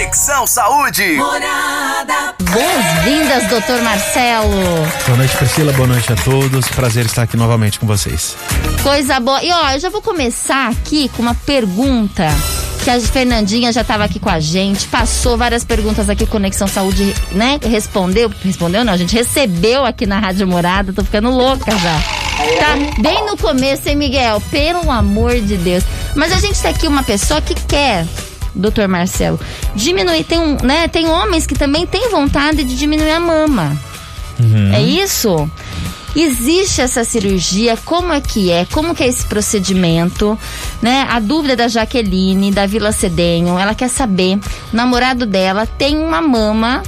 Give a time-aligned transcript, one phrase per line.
[0.00, 1.12] Conexão Saúde.
[1.12, 2.34] Morada.
[2.40, 4.48] Boas-vindas, doutor Marcelo.
[5.04, 5.72] Boa noite, Priscila.
[5.74, 6.68] Boa noite a todos.
[6.68, 8.34] Prazer estar aqui novamente com vocês.
[8.82, 9.44] Coisa boa.
[9.44, 12.26] E ó, eu já vou começar aqui com uma pergunta
[12.82, 17.14] que a Fernandinha já estava aqui com a gente, passou várias perguntas aqui, Conexão Saúde,
[17.32, 17.60] né?
[17.62, 22.00] Respondeu, respondeu não, a gente recebeu aqui na Rádio Morada, tô ficando louca já.
[22.58, 24.40] Tá bem no começo, hein, Miguel?
[24.50, 25.84] Pelo amor de Deus.
[26.16, 28.06] Mas a gente tem aqui uma pessoa que quer
[28.54, 29.38] doutor Marcelo,
[29.74, 30.24] diminuir.
[30.24, 33.76] Tem, um, né, tem homens que também têm vontade de diminuir a mama.
[34.38, 34.72] Uhum.
[34.72, 35.50] É isso?
[36.14, 37.76] Existe essa cirurgia?
[37.84, 38.64] Como é que é?
[38.64, 40.36] Como que é esse procedimento?
[40.82, 41.06] Né?
[41.08, 44.38] A dúvida da Jaqueline, da Vila Cedenho, ela quer saber.
[44.72, 46.82] O namorado dela tem uma mama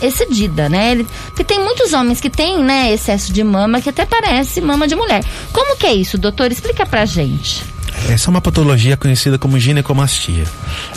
[0.00, 0.92] excedida, né?
[0.92, 4.88] Ele, porque tem muitos homens que têm, né, excesso de mama que até parece mama
[4.88, 5.22] de mulher.
[5.52, 6.50] Como que é isso, doutor?
[6.50, 7.64] Explica pra gente.
[8.08, 10.44] Essa é uma patologia conhecida como ginecomastia.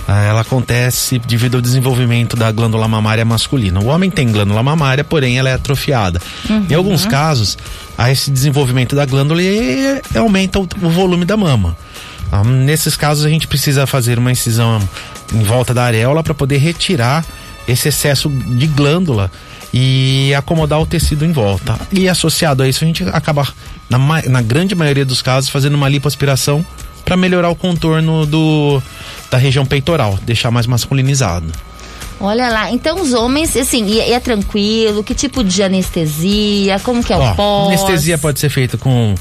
[0.07, 3.79] Ah, ela acontece devido ao desenvolvimento da glândula mamária masculina.
[3.79, 6.19] O homem tem glândula mamária, porém ela é atrofiada.
[6.49, 6.65] Uhum.
[6.69, 7.57] Em alguns casos,
[7.97, 11.77] há esse desenvolvimento da glândula e aumenta o, o volume da mama.
[12.31, 14.81] Ah, nesses casos, a gente precisa fazer uma incisão
[15.31, 17.23] em volta da areola para poder retirar
[17.67, 19.31] esse excesso de glândula
[19.73, 21.79] e acomodar o tecido em volta.
[21.91, 23.47] E associado a isso, a gente acaba,
[23.89, 23.97] na,
[24.29, 26.65] na grande maioria dos casos, fazendo uma lipoaspiração
[27.03, 28.81] para melhorar o contorno do,
[29.29, 31.47] da região peitoral, deixar mais masculinizado.
[32.19, 35.03] Olha lá, então os homens, assim, e, e é tranquilo?
[35.03, 36.79] Que tipo de anestesia?
[36.79, 37.67] Como que é o pós?
[37.67, 39.13] Anestesia pode ser feita com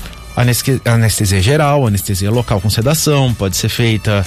[0.84, 4.24] anestesia geral, anestesia local com sedação, pode ser feita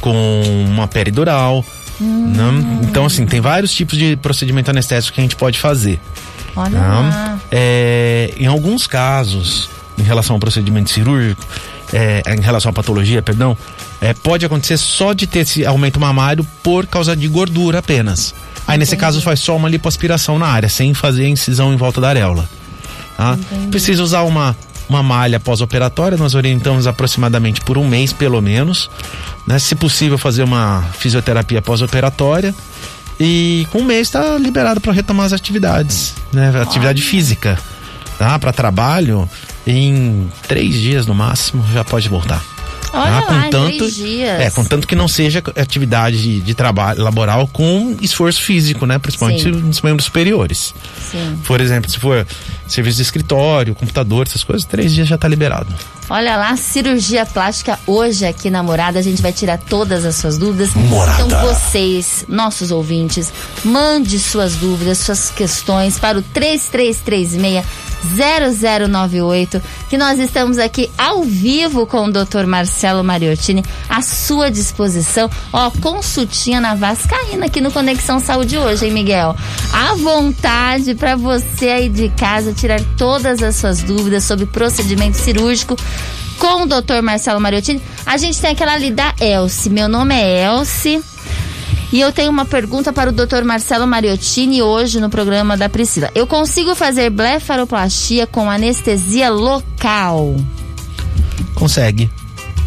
[0.00, 1.64] com uma peridural.
[2.00, 2.32] Hum.
[2.34, 2.80] Né?
[2.82, 6.00] Então, assim, tem vários tipos de procedimento anestésico que a gente pode fazer.
[6.54, 6.80] Olha né?
[6.80, 7.38] lá.
[7.50, 9.68] É, em alguns casos,
[9.98, 11.46] em relação ao procedimento cirúrgico,
[11.92, 13.56] é, em relação à patologia, perdão,
[14.00, 18.34] é, pode acontecer só de ter esse aumento mamário por causa de gordura apenas.
[18.66, 22.08] Aí nesse caso faz só uma lipoaspiração na área, sem fazer incisão em volta da
[22.08, 22.48] areola.
[23.16, 23.38] Tá?
[23.70, 24.56] Precisa usar uma,
[24.88, 28.90] uma malha pós-operatória, nós orientamos aproximadamente por um mês pelo menos.
[29.46, 29.58] Né?
[29.58, 32.54] Se possível, fazer uma fisioterapia pós-operatória.
[33.18, 36.52] E com um mês está liberado para retomar as atividades, né?
[36.60, 37.58] Atividade física,
[38.18, 38.38] tá?
[38.38, 39.26] Para trabalho,
[39.66, 42.42] em três dias no máximo já pode voltar.
[42.92, 43.30] Olha tá?
[43.30, 44.40] lá, em três dias.
[44.40, 48.98] É, contanto que não seja atividade de, de trabalho laboral com esforço físico, né?
[48.98, 49.50] Principalmente Sim.
[49.50, 50.74] nos membros superiores.
[51.10, 51.38] Sim.
[51.44, 52.26] Por exemplo, se for
[52.66, 55.72] serviço de escritório, computador, essas coisas, três dias já está liberado.
[56.08, 58.98] Olha lá, cirurgia plástica hoje aqui na Morada.
[58.98, 60.72] A gente vai tirar todas as suas dúvidas.
[60.74, 61.22] Morada.
[61.22, 63.32] Então vocês, nossos ouvintes,
[63.64, 67.34] mande suas dúvidas, suas questões para o 3336
[68.14, 72.46] 0098, que nós estamos aqui ao vivo com o Dr.
[72.46, 75.30] Marcelo Mariottini, à sua disposição.
[75.52, 79.36] Ó, consultinha na Vascaína aqui no Conexão Saúde hoje, hein, Miguel?
[79.72, 85.76] À vontade para você aí de casa tirar todas as suas dúvidas sobre procedimento cirúrgico
[86.38, 87.02] com o Dr.
[87.02, 87.82] Marcelo Mariottini.
[88.04, 89.70] A gente tem aquela ali da Elce.
[89.70, 91.02] Meu nome é Elce.
[91.92, 93.44] E eu tenho uma pergunta para o Dr.
[93.44, 96.10] Marcelo Mariottini hoje no programa da Priscila.
[96.14, 100.36] Eu consigo fazer blefaroplastia com anestesia local?
[101.54, 102.10] Consegue.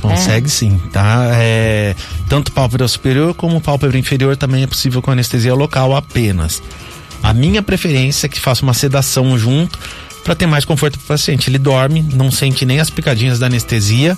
[0.01, 1.29] Consegue sim, tá?
[1.33, 1.93] É,
[2.29, 6.63] tanto pálpebra superior como pálpebra inferior também é possível com anestesia local apenas.
[7.21, 9.77] A minha preferência é que faça uma sedação junto
[10.23, 11.49] para ter mais conforto para o paciente.
[11.49, 14.17] Ele dorme, não sente nem as picadinhas da anestesia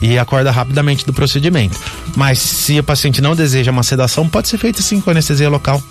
[0.00, 1.78] e acorda rapidamente do procedimento.
[2.16, 5.82] Mas se o paciente não deseja uma sedação, pode ser feito sim com anestesia local.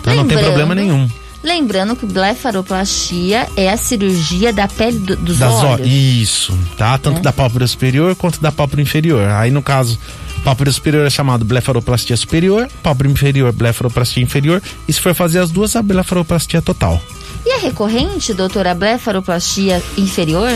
[0.00, 1.08] Então não tem Lembrando- problema nenhum.
[1.42, 5.86] Lembrando que blefaroplastia é a cirurgia da pele do- dos Das olhos.
[5.86, 6.98] Isso, tá?
[6.98, 7.22] Tanto É.
[7.22, 9.28] da pálpebra superior quanto da pálpebra inferior.
[9.28, 9.96] Aí no caso,
[10.42, 14.60] pálpebra superior é chamado blefaroplastia superior, pálpebra inferior, blefaroplastia inferior.
[14.88, 17.00] E se for fazer as duas, a blefaroplastia total.
[17.44, 20.50] E é recorrente, doutora, a blefaroplastia inferior?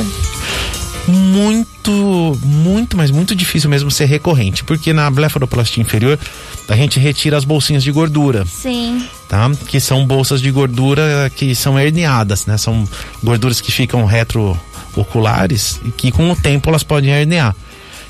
[1.08, 6.18] Muito, muito, mas muito difícil mesmo ser recorrente, porque na blefaroplastia inferior
[6.68, 9.04] a gente retira as bolsinhas de gordura, Sim.
[9.28, 9.50] tá?
[9.66, 12.56] Que são bolsas de gordura que são herniadas, né?
[12.56, 12.88] São
[13.22, 17.54] gorduras que ficam retrooculares e que com o tempo elas podem herniar.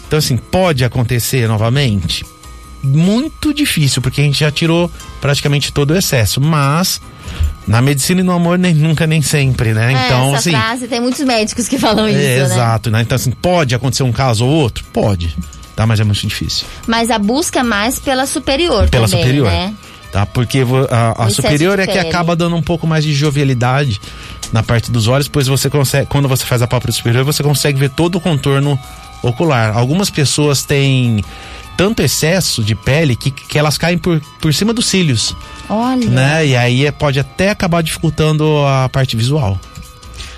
[0.06, 2.26] Então assim, pode acontecer novamente?
[2.82, 4.90] Muito difícil, porque a gente já tirou
[5.20, 7.00] praticamente todo o excesso, mas
[7.66, 9.92] na medicina e no amor nem nunca nem sempre, né?
[9.92, 12.44] É, então essa assim, frase tem muitos médicos que falam isso, é, né?
[12.44, 13.02] Exato, né?
[13.02, 14.84] Então, assim, pode acontecer um caso ou outro?
[14.92, 15.36] Pode,
[15.76, 15.86] tá?
[15.86, 16.66] Mas é muito difícil.
[16.86, 19.50] Mas a busca é mais pela superior Pela também, superior.
[19.50, 19.74] né?
[20.10, 20.26] Tá?
[20.26, 20.58] Porque
[20.90, 23.98] a, a excesso superior é que acaba dando um pouco mais de jovialidade
[24.52, 27.78] na parte dos olhos, pois você consegue, quando você faz a pálpebra superior, você consegue
[27.78, 28.78] ver todo o contorno
[29.22, 29.74] ocular.
[29.74, 31.24] Algumas pessoas têm
[31.76, 35.34] tanto excesso de pele que, que elas caem por, por cima dos cílios.
[35.68, 36.08] Olha.
[36.08, 36.46] Né?
[36.46, 39.58] E aí é, pode até acabar dificultando a parte visual.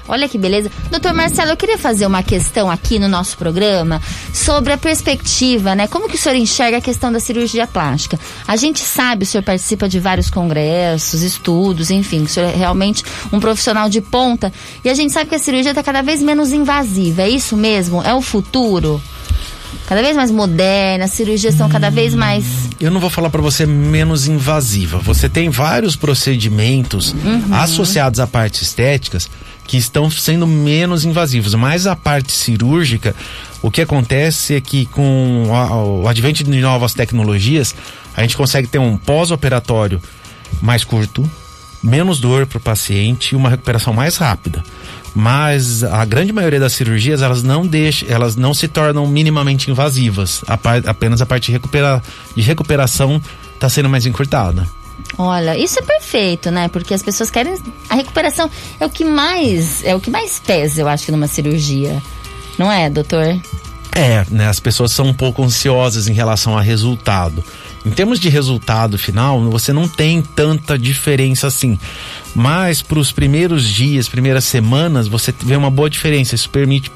[0.06, 0.70] Olha que beleza.
[0.90, 4.02] Doutor Marcelo, eu queria fazer uma questão aqui no nosso programa
[4.34, 5.86] sobre a perspectiva, né?
[5.86, 8.20] Como que o senhor enxerga a questão da cirurgia plástica?
[8.46, 13.02] A gente sabe, o senhor participa de vários congressos, estudos, enfim, o senhor é realmente
[13.32, 14.52] um profissional de ponta.
[14.84, 17.22] E a gente sabe que a cirurgia está cada vez menos invasiva.
[17.22, 18.02] É isso mesmo?
[18.02, 19.00] É o futuro?
[19.86, 22.44] Cada vez mais moderna, as cirurgias são cada vez mais.
[22.80, 24.98] Eu não vou falar para você menos invasiva.
[24.98, 27.54] Você tem vários procedimentos uhum.
[27.54, 29.28] associados a partes estéticas
[29.66, 33.14] que estão sendo menos invasivos, mas a parte cirúrgica,
[33.62, 35.44] o que acontece é que com
[36.02, 37.74] o advento de novas tecnologias,
[38.14, 40.00] a gente consegue ter um pós-operatório
[40.60, 41.28] mais curto,
[41.82, 44.62] menos dor para o paciente e uma recuperação mais rápida
[45.14, 50.42] mas a grande maioria das cirurgias elas não deixam, elas não se tornam minimamente invasivas.
[50.46, 50.58] A
[50.90, 52.02] apenas a parte de, recupera,
[52.34, 53.22] de recuperação
[53.54, 54.68] está sendo mais encurtada.
[55.16, 56.68] Olha, isso é perfeito, né?
[56.68, 57.54] Porque as pessoas querem
[57.88, 58.50] a recuperação
[58.80, 62.02] é o que mais é o que mais pesa, eu acho, numa cirurgia.
[62.58, 63.40] Não é, doutor?
[63.92, 64.48] É, né?
[64.48, 67.44] As pessoas são um pouco ansiosas em relação a resultado.
[67.84, 71.78] Em termos de resultado final, você não tem tanta diferença assim.
[72.34, 76.34] Mas para os primeiros dias, primeiras semanas, você vê uma boa diferença.
[76.34, 76.90] Isso permite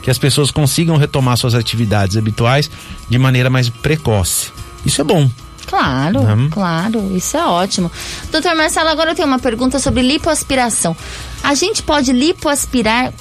[0.00, 2.70] que as pessoas consigam retomar suas atividades habituais
[3.08, 4.52] de maneira mais precoce.
[4.86, 5.28] Isso é bom.
[5.66, 6.48] Claro, uhum.
[6.48, 7.92] claro, isso é ótimo.
[8.32, 10.96] Doutor Marcelo, agora eu tenho uma pergunta sobre lipoaspiração.
[11.42, 13.12] A gente pode lipoaspirar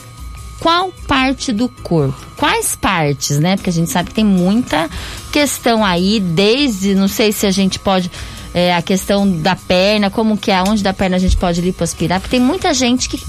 [0.60, 2.18] qual parte do corpo?
[2.36, 3.56] Quais partes, né?
[3.56, 4.90] Porque a gente sabe que tem muita
[5.32, 8.12] questão aí, desde, não sei se a gente pode.
[8.54, 12.20] É, a questão da perna, como que é, onde da perna a gente pode lipoaspirar,
[12.20, 13.22] porque tem muita gente que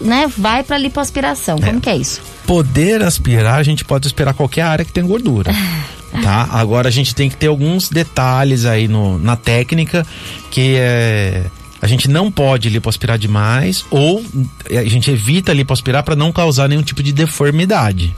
[0.00, 1.58] né, vai para lipoaspiração.
[1.58, 1.80] Como é.
[1.80, 2.20] que é isso?
[2.46, 5.52] Poder aspirar, a gente pode aspirar qualquer área que tem gordura.
[6.22, 6.48] tá?
[6.50, 10.06] Agora a gente tem que ter alguns detalhes aí no, na técnica
[10.50, 11.46] que é
[11.84, 14.24] a gente não pode lipoaspirar demais ou
[14.70, 18.16] a gente evita lipoaspirar para não causar nenhum tipo de deformidade.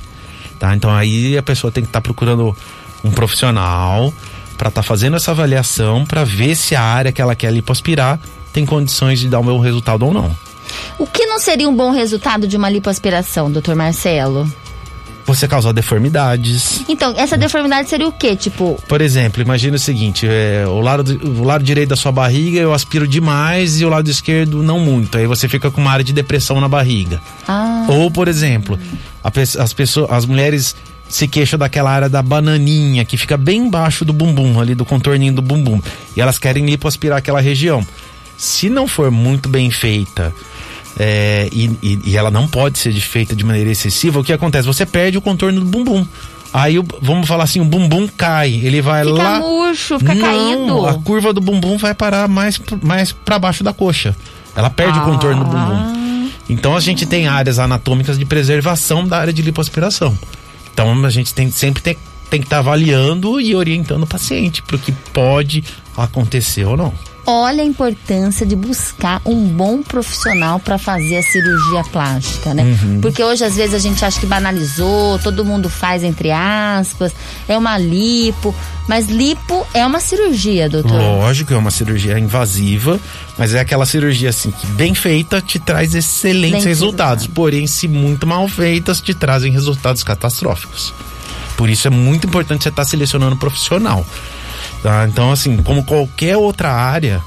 [0.56, 0.72] Tá?
[0.76, 2.56] Então aí a pessoa tem que estar tá procurando
[3.02, 4.14] um profissional
[4.56, 8.20] para estar tá fazendo essa avaliação para ver se a área que ela quer lipoaspirar
[8.52, 10.30] tem condições de dar o meu resultado ou não.
[10.96, 14.48] O que não seria um bom resultado de uma lipoaspiração, doutor Marcelo?
[15.26, 16.84] Você causar deformidades.
[16.88, 18.36] Então, essa deformidade seria o quê?
[18.36, 18.80] Tipo.
[18.88, 22.72] Por exemplo, imagina o seguinte: é, o, lado, o lado direito da sua barriga eu
[22.72, 25.18] aspiro demais e o lado esquerdo não muito.
[25.18, 27.20] Aí você fica com uma área de depressão na barriga.
[27.46, 27.86] Ah.
[27.88, 28.78] Ou, por exemplo,
[29.22, 29.30] a,
[29.62, 30.76] as pessoas, as mulheres
[31.08, 35.32] se queixam daquela área da bananinha que fica bem embaixo do bumbum, ali do contorninho
[35.32, 35.80] do bumbum.
[36.16, 37.86] E elas querem lipoaspirar aquela região.
[38.36, 40.32] Se não for muito bem feita,
[40.98, 44.66] é, e, e, e, ela não pode ser feita de maneira excessiva, o que acontece?
[44.66, 46.06] Você perde o contorno do bumbum.
[46.52, 49.34] Aí, vamos falar assim, o bumbum cai, ele vai fica lá...
[49.34, 50.86] Fica murcho, fica não, caído.
[50.86, 54.16] a curva do bumbum vai parar mais, mais para baixo da coxa.
[54.54, 55.02] Ela perde ah.
[55.02, 56.30] o contorno do bumbum.
[56.48, 60.16] Então, a gente tem áreas anatômicas de preservação da área de lipoaspiração.
[60.72, 61.96] Então, a gente tem, sempre tem,
[62.30, 65.62] tem que estar tá avaliando e orientando o paciente para o que pode
[65.94, 66.94] acontecer ou não
[67.26, 72.62] olha a importância de buscar um bom profissional para fazer a cirurgia plástica, né?
[72.62, 73.00] Uhum.
[73.00, 77.12] Porque hoje às vezes a gente acha que banalizou, todo mundo faz entre aspas,
[77.48, 78.54] é uma lipo,
[78.88, 80.92] mas lipo é uma cirurgia, doutor.
[80.92, 83.00] Lógico, é uma cirurgia invasiva,
[83.36, 87.34] mas é aquela cirurgia assim que bem feita te traz excelentes bem resultados, resultado.
[87.34, 90.94] porém se muito mal feitas te trazem resultados catastróficos.
[91.56, 94.06] Por isso é muito importante você estar tá selecionando um profissional.
[94.82, 95.06] Tá?
[95.08, 97.22] Então, assim, como qualquer outra área,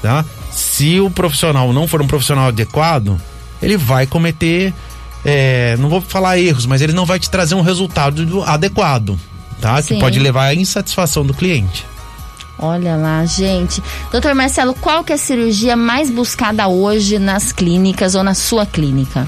[0.00, 0.24] tá?
[0.52, 3.20] se o profissional não for um profissional adequado,
[3.60, 4.72] ele vai cometer,
[5.24, 9.18] é, não vou falar erros, mas ele não vai te trazer um resultado adequado,
[9.60, 9.80] tá?
[9.80, 9.94] Sim.
[9.94, 11.86] Que pode levar à insatisfação do cliente.
[12.58, 13.82] Olha lá, gente.
[14.12, 18.66] Doutor Marcelo, qual que é a cirurgia mais buscada hoje nas clínicas ou na sua
[18.66, 19.26] clínica?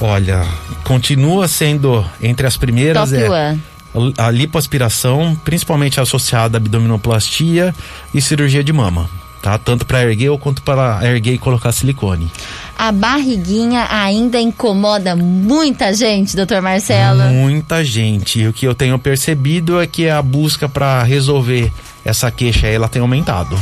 [0.00, 0.46] Olha,
[0.84, 3.10] continua sendo entre as primeiras.
[3.10, 3.71] Top é, one
[4.16, 7.74] a lipoaspiração, principalmente associada à abdominoplastia
[8.14, 9.08] e cirurgia de mama.
[9.42, 9.58] Tá?
[9.58, 12.30] Tanto para erguer ou quanto para erguer e colocar silicone.
[12.78, 17.24] A barriguinha ainda incomoda muita gente, doutor Marcelo?
[17.24, 18.40] Muita gente.
[18.40, 21.72] E o que eu tenho percebido é que a busca para resolver
[22.04, 23.58] essa queixa ela tem aumentado.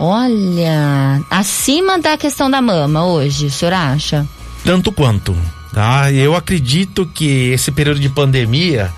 [0.00, 4.26] Olha, acima da questão da mama hoje, o senhor acha?
[4.64, 5.36] Tanto quanto.
[5.72, 6.10] Tá?
[6.10, 8.92] Eu acredito que esse período de pandemia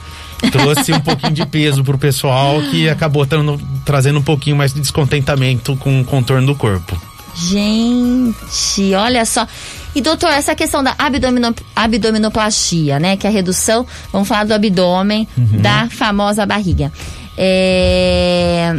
[0.50, 4.80] trouxe um pouquinho de peso pro pessoal que acabou tando, trazendo um pouquinho mais de
[4.80, 7.00] descontentamento com o contorno do corpo.
[7.34, 9.46] Gente, olha só.
[9.94, 13.16] E doutor, essa questão da abdomino, abdominoplastia, né?
[13.16, 15.60] Que é a redução, vamos falar do abdômen, uhum.
[15.60, 16.92] da famosa barriga.
[17.36, 18.76] É...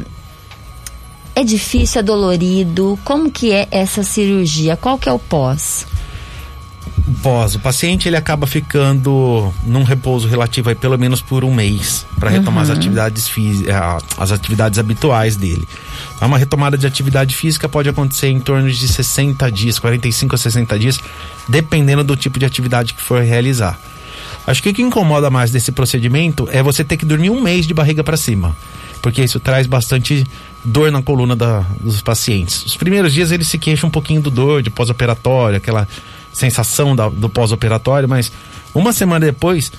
[1.35, 2.99] é difícil, é dolorido.
[3.03, 4.77] Como que é essa cirurgia?
[4.77, 5.85] Qual que é o pós?
[7.13, 7.55] Pós.
[7.55, 12.29] O paciente ele acaba ficando num repouso relativo aí pelo menos por um mês para
[12.29, 12.71] retomar uhum.
[12.71, 13.75] as atividades físicas,
[14.17, 15.67] as atividades habituais dele.
[16.15, 20.37] Então, uma retomada de atividade física pode acontecer em torno de 60 dias, 45 a
[20.37, 20.99] 60 dias,
[21.47, 23.79] dependendo do tipo de atividade que for realizar.
[24.45, 27.65] Acho que o que incomoda mais desse procedimento é você ter que dormir um mês
[27.65, 28.55] de barriga para cima,
[29.01, 30.25] porque isso traz bastante
[30.63, 32.65] dor na coluna da, dos pacientes.
[32.65, 35.87] Os primeiros dias eles se queixam um pouquinho do dor de pós-operatório, aquela
[36.33, 38.31] sensação da, do pós-operatório, mas
[38.73, 39.71] uma semana depois,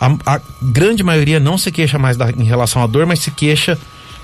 [0.00, 3.30] a, a, grande maioria não se queixa mais da, em relação à dor, mas se
[3.30, 3.76] queixa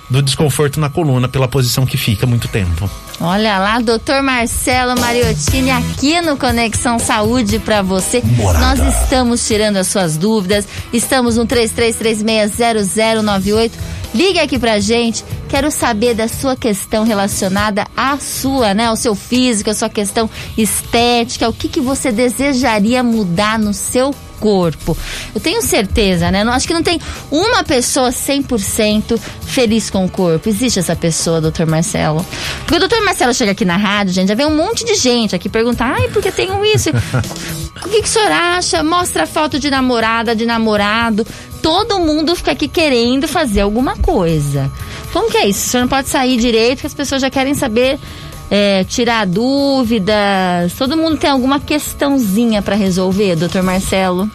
[0.09, 2.89] do desconforto na coluna pela posição que fica muito tempo.
[3.21, 8.23] Olha lá, doutor Marcelo Mariottini aqui no Conexão Saúde para você.
[8.23, 8.77] Morada.
[8.77, 10.67] Nós estamos tirando as suas dúvidas.
[10.93, 13.73] Estamos no 33360098.
[14.15, 15.25] Ligue aqui pra gente.
[15.49, 20.29] Quero saber da sua questão relacionada à sua, né, ao seu físico, a sua questão
[20.57, 24.97] estética, o que que você desejaria mudar no seu corpo.
[25.35, 26.45] Eu tenho certeza, né?
[26.45, 30.49] Não, acho que não tem uma pessoa 100% feliz com o corpo.
[30.49, 32.25] Existe essa pessoa, doutor Marcelo.
[32.59, 35.35] Porque o doutor Marcelo chega aqui na rádio, gente, já vem um monte de gente
[35.35, 36.91] aqui perguntar, ai, porque tenho isso?
[37.85, 38.83] o que, que o senhor acha?
[38.83, 41.27] Mostra a foto de namorada, de namorado.
[41.67, 44.71] Todo mundo fica aqui querendo fazer alguma coisa.
[45.13, 45.67] Como que é isso?
[45.67, 47.99] O senhor não pode sair direito, porque as pessoas já querem saber
[48.49, 50.73] é, tirar dúvidas?
[50.79, 54.31] Todo mundo tem alguma questãozinha para resolver, doutor Marcelo?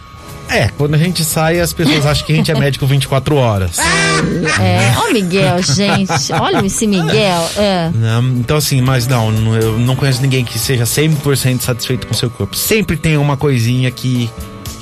[0.46, 3.78] É, quando a gente sai, as pessoas acham que a gente é médico 24 horas.
[3.78, 6.34] É, ó Miguel, gente.
[6.38, 7.50] Olha esse Miguel.
[7.56, 7.90] É.
[7.94, 12.28] Não, então, assim, mas não, eu não conheço ninguém que seja 100% satisfeito com seu
[12.28, 12.54] corpo.
[12.54, 14.28] Sempre tem uma coisinha que,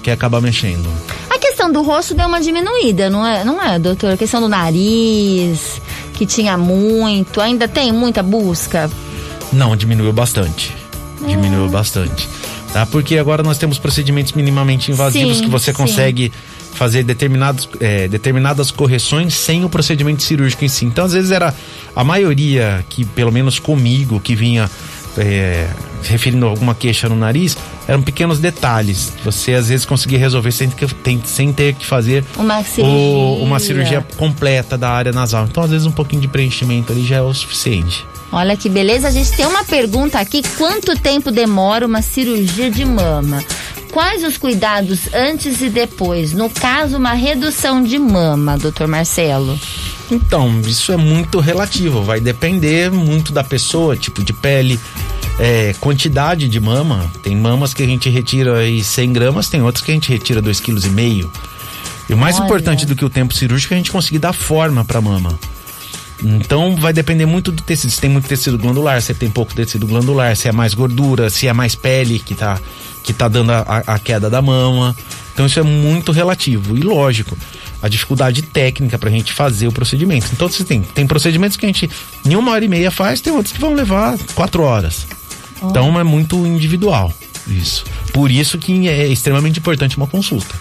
[0.03, 0.91] que acaba mexendo.
[1.41, 4.13] Questão do rosto deu uma diminuída, não é, não é, doutor?
[4.13, 5.81] A questão do nariz,
[6.15, 8.91] que tinha muito, ainda tem muita busca
[9.53, 10.75] não, diminuiu bastante.
[11.27, 11.69] Diminuiu é.
[11.69, 12.29] bastante.
[12.73, 12.87] Tá?
[12.87, 16.77] Porque agora nós temos procedimentos minimamente invasivos sim, que você consegue sim.
[16.77, 20.85] fazer determinados, é, determinadas correções sem o procedimento cirúrgico em si.
[20.85, 21.53] Então, às vezes, era
[21.97, 24.71] a maioria que, pelo menos comigo, que vinha
[25.19, 25.69] é,
[26.03, 29.13] referindo alguma queixa no nariz, eram pequenos detalhes.
[29.25, 32.97] Você às vezes conseguia resolver sem, tem, sem ter que fazer uma cirurgia.
[32.97, 35.47] O, uma cirurgia completa da área nasal.
[35.47, 38.07] Então, às vezes, um pouquinho de preenchimento ali já é o suficiente.
[38.33, 39.09] Olha que beleza.
[39.09, 43.43] A gente tem uma pergunta aqui: quanto tempo demora uma cirurgia de mama?
[43.93, 46.33] Quais os cuidados antes e depois?
[46.33, 49.59] No caso, uma redução de mama, doutor Marcelo.
[50.11, 54.79] Então, isso é muito relativo, vai depender muito da pessoa, tipo de pele,
[55.39, 57.11] é, quantidade de mama.
[57.23, 60.43] Tem mamas que a gente retira aí 100 gramas, tem outras que a gente retira
[60.43, 61.31] 2,5 kg.
[62.09, 62.45] E o mais Olha.
[62.45, 65.39] importante do que o tempo cirúrgico é a gente conseguir dar forma para a mama.
[66.23, 67.91] Então vai depender muito do tecido.
[67.91, 71.47] Se tem muito tecido glandular, se tem pouco tecido glandular, se é mais gordura, se
[71.47, 72.61] é mais pele que tá,
[73.03, 74.95] que tá dando a, a queda da mama.
[75.33, 76.77] Então isso é muito relativo.
[76.77, 77.37] E lógico,
[77.83, 80.27] a dificuldade técnica para a gente fazer o procedimento.
[80.33, 81.91] Então você tem, tem procedimentos que a gente
[82.25, 85.07] em uma hora e meia faz, tem outros que vão levar quatro horas.
[85.63, 85.69] Oh.
[85.69, 87.13] Então é muito individual
[87.47, 87.85] isso.
[88.13, 90.55] Por isso que é extremamente importante uma consulta.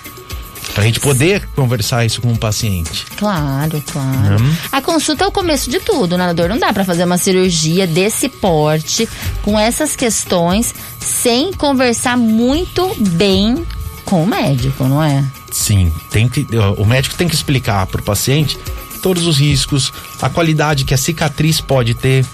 [0.73, 3.05] Pra gente poder conversar isso com o paciente.
[3.17, 4.41] Claro, claro.
[4.41, 4.55] Hum.
[4.71, 6.47] A consulta é o começo de tudo, doutor?
[6.47, 9.09] Não dá para fazer uma cirurgia desse porte,
[9.41, 13.65] com essas questões, sem conversar muito bem
[14.05, 15.23] com o médico, não é?
[15.51, 18.57] Sim, tem que, o médico tem que explicar para o paciente
[19.01, 19.91] todos os riscos,
[20.21, 22.25] a qualidade que a cicatriz pode ter,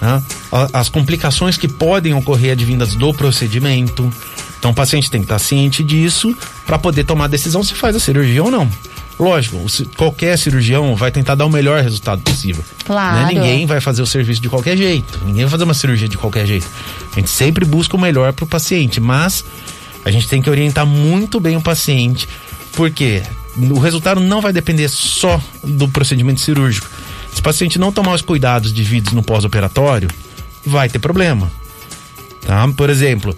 [0.00, 0.22] né?
[0.72, 4.12] as complicações que podem ocorrer advindas do procedimento.
[4.58, 7.96] Então o paciente tem que estar ciente disso para poder tomar a decisão se faz
[7.96, 8.70] a cirurgia ou não.
[9.18, 9.64] Lógico,
[9.96, 12.64] qualquer cirurgião vai tentar dar o melhor resultado possível.
[12.66, 12.74] Né?
[12.84, 13.26] Claro.
[13.26, 13.34] Né?
[13.34, 15.20] Ninguém vai fazer o serviço de qualquer jeito.
[15.24, 16.66] Ninguém vai fazer uma cirurgia de qualquer jeito.
[17.12, 19.44] A gente sempre busca o melhor para o paciente, mas
[20.04, 22.28] a gente tem que orientar muito bem o paciente,
[22.74, 23.22] porque
[23.56, 26.88] o resultado não vai depender só do procedimento cirúrgico.
[27.32, 30.08] Se o paciente não tomar os cuidados devidos no pós-operatório,
[30.64, 31.50] vai ter problema.
[32.46, 32.66] Tá?
[32.76, 33.36] Por exemplo,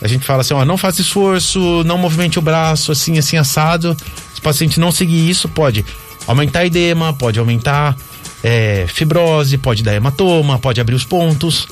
[0.00, 3.96] a gente fala assim, ó, não faça esforço, não movimente o braço assim, assim, assado.
[4.32, 5.84] Se o paciente não seguir isso, pode
[6.26, 7.96] aumentar edema, pode aumentar
[8.42, 11.68] é, fibrose, pode dar hematoma, pode abrir os pontos.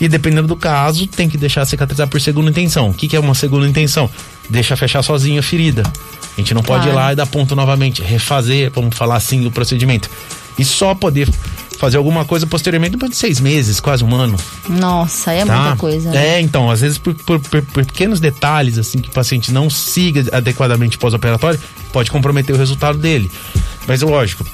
[0.00, 2.90] E dependendo do caso, tem que deixar cicatrizar por segunda intenção.
[2.90, 4.10] O que, que é uma segunda intenção?
[4.48, 5.82] Deixa fechar sozinho a ferida.
[5.82, 6.98] A gente não pode claro.
[6.98, 10.10] ir lá e dar ponto novamente, refazer, vamos falar assim, o procedimento.
[10.58, 11.28] E só poder
[11.78, 14.36] fazer alguma coisa posteriormente depois de seis meses, quase um ano.
[14.68, 15.56] Nossa, é tá?
[15.56, 16.10] muita coisa.
[16.10, 16.36] Né?
[16.36, 20.24] É, então, às vezes por, por, por, pequenos detalhes, assim, que o paciente não siga
[20.32, 21.60] adequadamente pós-operatório,
[21.92, 23.30] pode comprometer o resultado dele.
[23.86, 24.44] Mas lógico,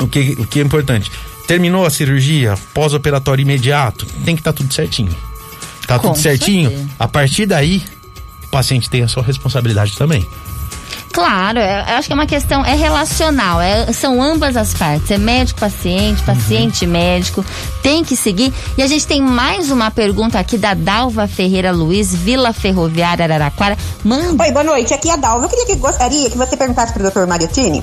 [0.00, 1.10] o que, o que é importante?
[1.46, 5.14] Terminou a cirurgia, pós-operatório imediato, tem que estar tá tudo certinho.
[5.86, 6.68] Tá Com tudo certinho?
[6.68, 6.90] certeza.
[6.98, 7.82] A partir daí,
[8.48, 10.26] o paciente tem a sua responsabilidade também.
[11.12, 15.10] Claro, é- eu acho que é uma questão, é relacional, é- são ambas as partes,
[15.10, 17.44] é médico-paciente, paciente-médico,
[17.82, 18.52] tem que seguir.
[18.76, 23.76] E a gente tem mais uma pergunta aqui da Dalva Ferreira Luiz, Vila Ferroviária Araraquara.
[24.04, 24.42] Manda.
[24.44, 24.94] Oi, boa noite.
[24.94, 25.46] Aqui é a Dalva.
[25.46, 27.26] Eu queria que gostaria que você perguntasse para o Dr.
[27.26, 27.82] Mariottini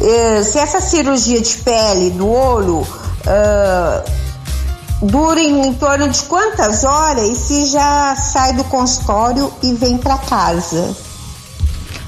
[0.00, 2.86] eh, se essa cirurgia de pele do olho
[3.26, 4.02] ah,
[5.02, 9.98] dura em, em torno de quantas horas e se já sai do consultório e vem
[9.98, 10.96] para casa.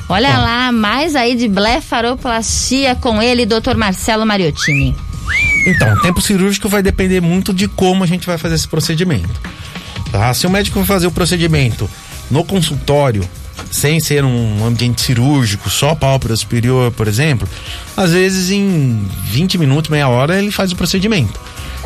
[0.09, 3.77] Olha lá, mais aí de blefaroplastia com ele, Dr.
[3.77, 4.95] Marcelo Mariottini.
[5.67, 9.41] Então, o tempo cirúrgico vai depender muito de como a gente vai fazer esse procedimento.
[10.13, 10.33] Tá?
[10.35, 11.89] Se o médico vai fazer o procedimento
[12.31, 13.27] no consultório,
[13.71, 17.49] sem ser um ambiente cirúrgico, só pálpebra superior, por exemplo,
[17.97, 21.41] às vezes em 20 minutos, meia hora, ele faz o procedimento.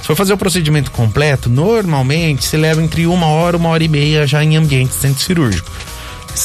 [0.09, 3.89] Se for fazer o procedimento completo, normalmente se leva entre uma hora, uma hora e
[3.89, 5.71] meia já em ambiente centro cirúrgico.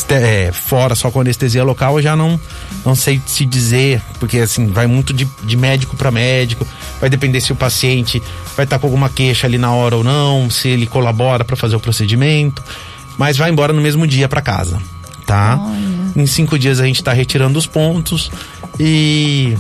[0.10, 2.38] É, fora só com anestesia local, eu já não,
[2.86, 6.67] não sei se dizer, porque assim, vai muito de, de médico para médico,
[7.00, 8.22] vai depender se o paciente
[8.53, 11.77] vai estar com alguma queixa ali na hora ou não, se ele colabora para fazer
[11.77, 12.62] o procedimento,
[13.17, 14.77] mas vai embora no mesmo dia para casa,
[15.25, 15.58] tá?
[16.17, 18.29] Em cinco dias a gente está retirando os pontos
[18.77, 19.55] e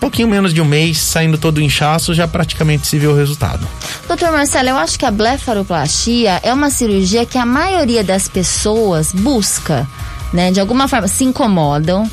[0.00, 3.66] pouquinho menos de um mês, saindo todo o inchaço, já praticamente se vê o resultado.
[4.06, 9.12] Doutor Marcelo, eu acho que a blefaroplastia é uma cirurgia que a maioria das pessoas
[9.12, 9.86] busca,
[10.32, 10.50] né?
[10.50, 12.08] De alguma forma se incomodam.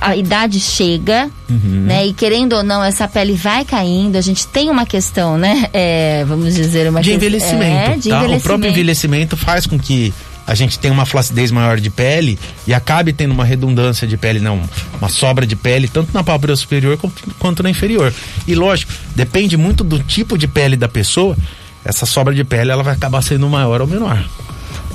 [0.00, 1.84] A idade chega, Uhum.
[1.86, 2.06] né?
[2.06, 4.16] E querendo ou não, essa pele vai caindo.
[4.16, 5.68] A gente tem uma questão, né?
[5.72, 8.16] É, vamos dizer, uma de que- envelhecimento, É, de tá?
[8.18, 8.68] O próprio envelhecimento.
[8.68, 10.12] envelhecimento faz com que
[10.46, 14.38] a gente tenha uma flacidez maior de pele e acabe tendo uma redundância de pele,
[14.38, 14.62] não,
[15.00, 16.98] uma sobra de pele, tanto na pálpebra superior
[17.38, 18.12] quanto na inferior.
[18.46, 21.36] E lógico, depende muito do tipo de pele da pessoa,
[21.84, 24.24] essa sobra de pele ela vai acabar sendo maior ou menor.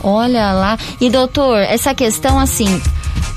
[0.04, 0.78] Olha lá.
[1.00, 2.82] E doutor, essa questão assim.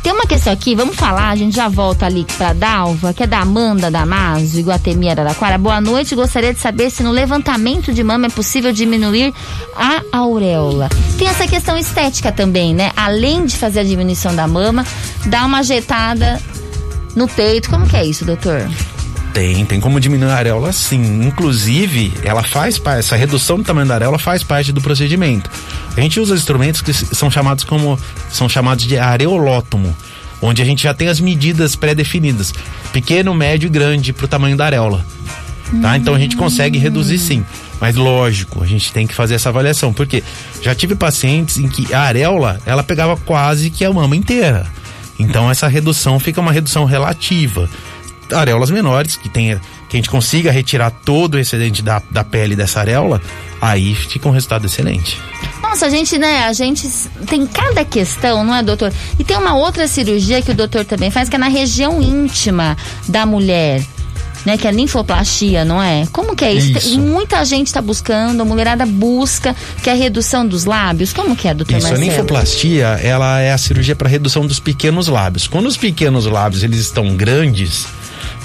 [0.03, 3.27] Tem uma questão aqui, vamos falar, a gente já volta ali pra Dalva, que é
[3.27, 5.57] da Amanda Damaso, Iguatemi Araraquara.
[5.57, 9.33] Boa noite, gostaria de saber se no levantamento de mama é possível diminuir
[9.75, 10.91] a auréola.
[11.19, 12.93] Tem essa questão estética também, né?
[12.95, 14.87] Além de fazer a diminuição da mama,
[15.25, 16.39] dá uma ajeitada
[17.17, 17.71] no peito.
[17.71, 18.69] Como que é isso, doutor?
[19.35, 21.27] Tem, tem como diminuir a areola sim.
[21.27, 25.51] Inclusive, ela faz parte, essa redução do tamanho da areola faz parte do procedimento.
[25.97, 27.99] A gente usa instrumentos que são chamados como
[28.31, 29.95] são chamados de areolótomo,
[30.41, 32.55] onde a gente já tem as medidas pré-definidas,
[32.93, 35.05] pequeno, médio e grande para o tamanho da areola.
[35.83, 35.97] Tá?
[35.97, 37.45] Então a gente consegue reduzir sim.
[37.81, 40.23] Mas lógico, a gente tem que fazer essa avaliação, porque
[40.63, 44.65] já tive pacientes em que a areola, ela pegava quase que a mama inteira.
[45.19, 47.69] Então essa redução fica uma redução relativa.
[48.33, 52.55] Areolas menores, que, tenha, que a gente consiga retirar todo o excedente da, da pele
[52.57, 53.21] dessa areola,
[53.61, 55.19] aí fica um resultado excelente.
[55.63, 56.89] Nossa, a gente, né, a gente
[57.27, 58.93] tem cada questão, não é, doutor?
[59.19, 62.77] E tem uma outra cirurgia que o doutor também faz, que é na região íntima
[63.09, 63.83] da mulher.
[64.47, 66.07] Né, que é a linfoplastia, não é?
[66.13, 66.77] Como que é isso?
[66.77, 67.01] Isso.
[67.01, 71.15] Muita gente está buscando, a mulherada busca, que é a redução dos lábios.
[71.15, 72.11] Como que é, doutor Isso, a Marcelo?
[72.11, 75.47] linfoplastia, ela é a cirurgia para redução dos pequenos lábios.
[75.49, 77.87] Quando os pequenos lábios eles estão grandes,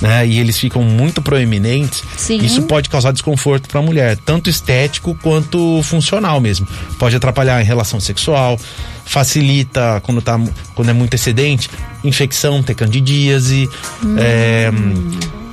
[0.02, 2.38] né, e eles ficam muito proeminentes, Sim.
[2.38, 6.68] isso pode causar desconforto para a mulher, tanto estético quanto funcional mesmo.
[6.98, 8.58] Pode atrapalhar em relação sexual,
[9.06, 10.40] facilita quando tá
[10.76, 11.70] quando é muito excedente,
[12.04, 13.70] infecção, ter candidíase,
[14.18, 14.72] é,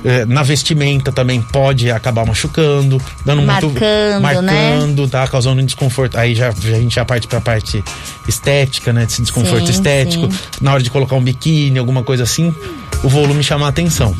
[0.05, 4.19] é, na vestimenta também pode acabar machucando, dando muito Marcando, né?
[4.19, 6.17] marcando, tá causando um desconforto.
[6.17, 7.83] Aí já, a gente já parte pra parte
[8.27, 9.05] estética, né?
[9.05, 10.31] Desse desconforto Sim, estético.
[10.31, 10.39] sim.
[10.61, 12.53] Na hora de colocar um biquíni, alguma coisa assim,
[13.03, 14.15] o volume chama a atenção.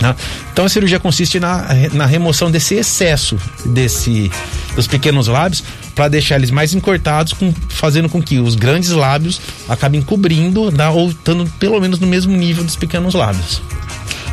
[0.00, 0.14] né?
[0.52, 4.30] Então a cirurgia consiste na, na remoção desse excesso desse,
[4.74, 5.62] dos pequenos lábios
[5.94, 10.88] para deixar eles mais encurtados, com, fazendo com que os grandes lábios acabem cobrindo né,
[10.88, 13.60] ou estando pelo menos no mesmo nível dos pequenos lábios.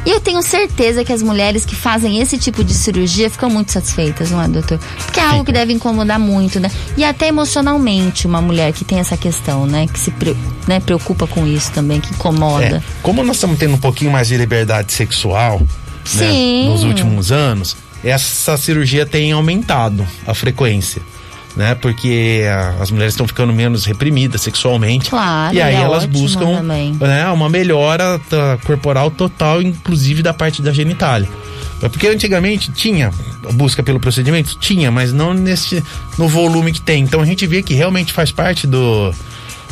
[0.07, 3.73] E eu tenho certeza que as mulheres que fazem esse tipo de cirurgia ficam muito
[3.73, 4.79] satisfeitas, não é, doutor?
[5.03, 6.71] Porque é algo que deve incomodar muito, né?
[6.95, 9.85] E até emocionalmente, uma mulher que tem essa questão, né?
[9.85, 10.13] Que se
[10.65, 12.77] né, preocupa com isso também, que incomoda.
[12.77, 15.59] É, como nós estamos tendo um pouquinho mais de liberdade sexual
[16.13, 21.01] né, nos últimos anos, essa cirurgia tem aumentado a frequência.
[21.57, 25.09] Né, porque ah, as mulheres estão ficando menos reprimidas sexualmente.
[25.09, 26.93] Claro, e aí é elas buscam também.
[26.93, 31.27] né, uma melhora tá, corporal total, inclusive da parte da genitália.
[31.81, 33.11] É Porque antigamente tinha
[33.53, 34.55] busca pelo procedimento?
[34.59, 35.83] Tinha, mas não nesse,
[36.17, 37.03] no volume que tem.
[37.03, 39.11] Então a gente vê que realmente faz parte do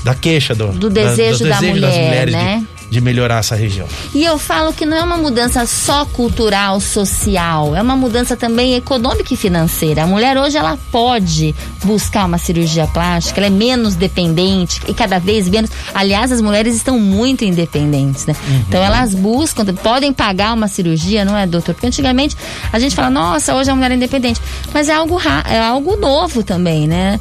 [0.03, 2.63] da queixa, do, Do da- desejo da mulher, das mulheres né?
[2.89, 3.87] De, melhorar essa região.
[4.13, 8.75] E eu falo que não é uma mudança só cultural, social, é uma mudança também
[8.75, 10.03] econômica e financeira.
[10.03, 15.19] A mulher hoje ela pode buscar uma cirurgia plástica, ela é menos dependente e cada
[15.19, 15.69] vez menos.
[15.93, 18.35] Aliás, as mulheres estão muito independentes, né?
[18.47, 18.63] Uhum.
[18.67, 21.73] Então elas buscam, podem pagar uma cirurgia, não é, doutor?
[21.73, 22.35] Porque antigamente
[22.71, 24.41] a gente fala, nossa, hoje a mulher é independente,
[24.73, 25.19] mas é algo
[25.49, 27.19] é algo novo também, né?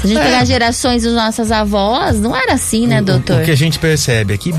[0.00, 0.24] Se a gente é.
[0.24, 3.38] pegar gerações das nossas avós, não era assim, né, doutor?
[3.38, 4.52] O, o que a gente percebe aqui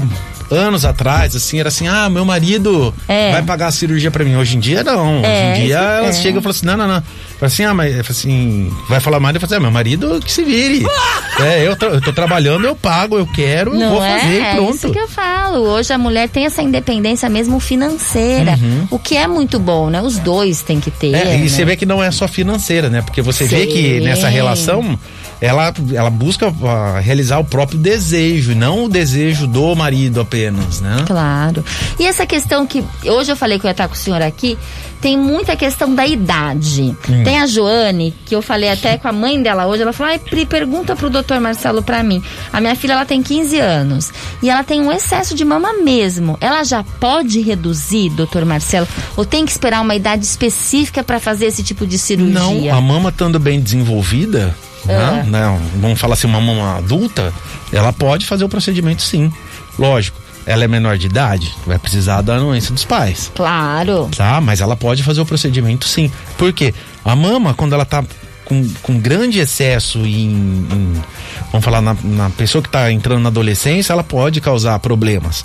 [0.50, 3.32] anos atrás, assim, era assim, ah, meu marido é.
[3.32, 4.36] vai pagar a cirurgia para mim.
[4.36, 5.24] Hoje em dia, não.
[5.24, 6.14] É, Hoje em dia, é.
[6.14, 7.02] chegam e falam assim, não, não, não.
[7.02, 10.44] Fala assim, ah, mas assim, vai falar marido, fala assim, ah, meu marido que se
[10.44, 10.86] vire.
[11.40, 14.20] é, eu, tô, eu tô trabalhando, eu pago, eu quero, não eu vou é?
[14.20, 14.72] fazer, pronto.
[14.72, 15.60] É isso que eu falo.
[15.60, 18.88] Hoje a mulher tem essa independência mesmo financeira, uhum.
[18.92, 20.02] o que é muito bom, né?
[20.02, 21.14] Os dois têm que ter.
[21.14, 21.46] É, né?
[21.46, 23.02] E você vê que não é só financeira, né?
[23.02, 23.56] Porque você Sim.
[23.56, 24.98] vê que nessa relação
[25.40, 31.04] ela, ela busca uh, realizar o próprio desejo, não o desejo do marido apenas, né?
[31.06, 31.64] Claro.
[32.00, 34.58] E essa questão que hoje eu falei que eu ia estar com o senhor aqui,
[35.02, 36.96] tem muita questão da idade.
[37.10, 37.24] Hum.
[37.24, 40.20] Tem a Joane, que eu falei até com a mãe dela hoje, ela falou: ai,
[40.20, 42.22] Pri, pergunta pro doutor Marcelo pra mim.
[42.52, 46.38] A minha filha, ela tem 15 anos e ela tem um excesso de mama mesmo.
[46.42, 51.46] Ela já pode reduzir, doutor Marcelo, ou tem que esperar uma idade específica para fazer
[51.46, 52.40] esse tipo de cirurgia?
[52.40, 54.56] Não, a mama estando bem desenvolvida,
[54.88, 55.60] né?
[55.76, 57.34] Vamos falar assim, uma mama adulta,
[57.72, 59.32] ela pode fazer o procedimento sim.
[59.78, 63.32] Lógico, ela é menor de idade, vai precisar da anuência dos pais.
[63.36, 64.10] Claro.
[64.16, 66.12] Tá, mas ela pode fazer o procedimento sim.
[66.38, 66.74] Por quê?
[67.04, 68.04] A mama, quando ela tá
[68.46, 71.04] com, com grande excesso em, em
[71.52, 75.44] vamos falar, na, na pessoa que está entrando na adolescência, ela pode causar problemas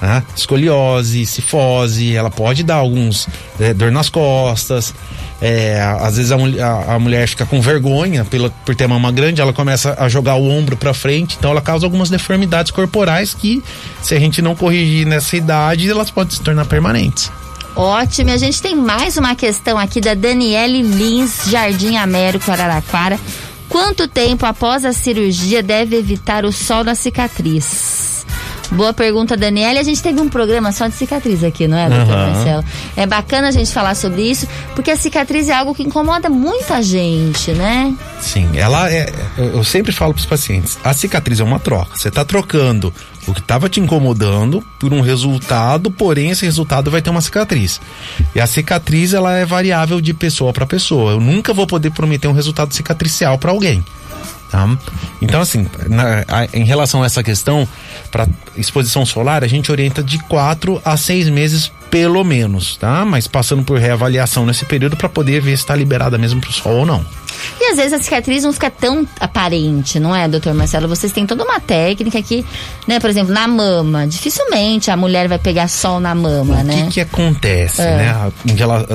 [0.00, 0.22] né?
[0.34, 4.94] escoliose, cifose, ela pode dar alguns é, dor nas costas.
[5.42, 9.40] É, às vezes a, a, a, mulher fica com vergonha pela, por ter mama grande,
[9.40, 13.62] ela começa a jogar o ombro para frente, então ela causa algumas deformidades corporais que,
[14.02, 17.32] se a gente não corrigir nessa idade, elas podem se tornar permanentes.
[17.74, 23.18] Ótimo, a gente tem mais uma questão aqui da Daniele Lins, Jardim Américo, Araraquara.
[23.68, 28.19] Quanto tempo após a cirurgia deve evitar o sol na cicatriz?
[28.72, 29.80] Boa pergunta, Daniela.
[29.80, 32.32] A gente teve um programa só de cicatriz aqui, não é, doutor uhum.
[32.32, 32.64] Marcelo?
[32.96, 36.82] É bacana a gente falar sobre isso, porque a cicatriz é algo que incomoda muita
[36.82, 37.94] gente, né?
[38.20, 39.12] Sim, ela é.
[39.36, 41.96] Eu sempre falo para os pacientes: a cicatriz é uma troca.
[41.96, 42.94] Você está trocando
[43.26, 47.80] o que estava te incomodando por um resultado, porém esse resultado vai ter uma cicatriz.
[48.34, 51.12] E a cicatriz ela é variável de pessoa para pessoa.
[51.12, 53.84] Eu nunca vou poder prometer um resultado cicatricial para alguém.
[54.50, 54.68] Tá?
[55.22, 57.68] Então, assim, na, a, em relação a essa questão,
[58.10, 63.04] para exposição solar, a gente orienta de quatro a seis meses pelo menos, tá?
[63.04, 66.52] Mas passando por reavaliação nesse período para poder ver se está liberada mesmo para o
[66.52, 67.04] sol ou não.
[67.60, 70.88] E às vezes a cicatriz não fica tão aparente, não é, doutor Marcelo?
[70.88, 72.44] Vocês têm toda uma técnica que,
[72.86, 76.82] né, por exemplo, na mama, dificilmente a mulher vai pegar sol na mama, o né?
[76.82, 77.96] O que, que acontece, é.
[77.96, 78.32] né,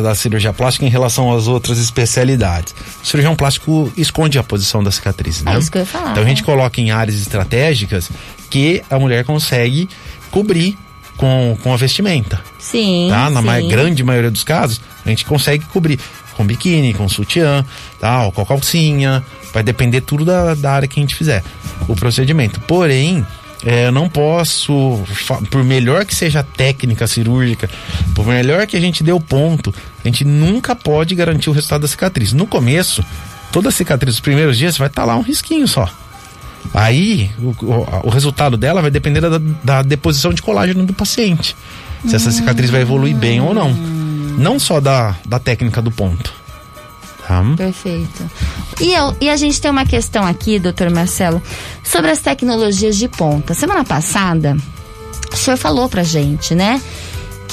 [0.01, 2.75] da cirurgia plástica em relação às outras especialidades?
[3.03, 5.55] O cirurgião plástico esconde a posição da cicatriz, né?
[5.55, 6.11] É isso que eu ia falar.
[6.11, 8.09] Então a gente coloca em áreas estratégicas
[8.55, 9.89] que a mulher consegue
[10.31, 10.77] cobrir
[11.17, 12.39] com, com a vestimenta.
[12.57, 13.07] Sim.
[13.09, 13.29] Tá?
[13.29, 13.67] Na sim.
[13.67, 15.99] grande maioria dos casos, a gente consegue cobrir
[16.37, 17.65] com biquíni, com sutiã,
[17.99, 19.21] tal, com calcinha.
[19.53, 21.43] Vai depender tudo da, da área que a gente fizer
[21.85, 22.61] o procedimento.
[22.61, 23.27] Porém,
[23.65, 25.03] é, eu não posso,
[25.51, 27.69] por melhor que seja a técnica cirúrgica,
[28.13, 31.81] por melhor que a gente dê o ponto, a gente nunca pode garantir o resultado
[31.81, 32.31] da cicatriz.
[32.31, 33.03] No começo,
[33.51, 35.93] toda cicatriz, os primeiros dias, vai estar tá lá um risquinho só.
[36.73, 41.55] Aí, o, o, resultado dela vai depender da, da, deposição de colágeno do paciente.
[42.05, 43.73] Se essa cicatriz vai evoluir bem ou não.
[44.37, 46.33] Não só da, da técnica do ponto.
[47.27, 47.43] Tá?
[47.57, 48.29] Perfeito.
[48.79, 51.41] E, eu, e a gente tem uma questão aqui, doutor Marcelo,
[51.83, 53.53] sobre as tecnologias de ponta.
[53.53, 54.55] Semana passada,
[55.31, 56.81] o senhor falou pra gente, né?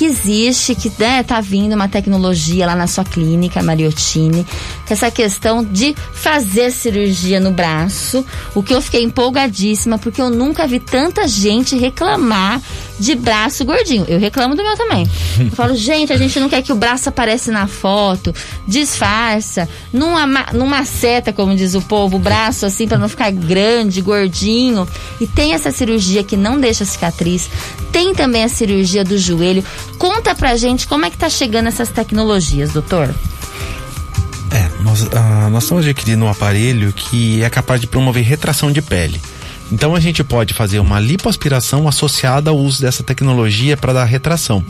[0.03, 4.45] Que existe, que né, tá vindo uma tecnologia lá na sua clínica, Mariottini,
[4.85, 10.29] que essa questão de fazer cirurgia no braço, o que eu fiquei empolgadíssima, porque eu
[10.29, 12.61] nunca vi tanta gente reclamar
[12.99, 14.05] de braço gordinho.
[14.09, 15.09] Eu reclamo do meu também.
[15.39, 18.35] Eu falo, gente, a gente não quer que o braço apareça na foto,
[18.67, 24.01] disfarça, numa, numa seta, como diz o povo, o braço assim, para não ficar grande,
[24.01, 24.87] gordinho.
[25.21, 27.49] E tem essa cirurgia que não deixa cicatriz,
[27.93, 29.65] tem também a cirurgia do joelho.
[29.99, 33.15] Conta pra gente como é que tá chegando essas tecnologias, doutor.
[34.51, 38.83] É, nós, ah, nós estamos adquirindo um aparelho que é capaz de promover retração de
[38.83, 39.21] pele.
[39.71, 44.63] Então a gente pode fazer uma lipoaspiração associada ao uso dessa tecnologia para dar retração.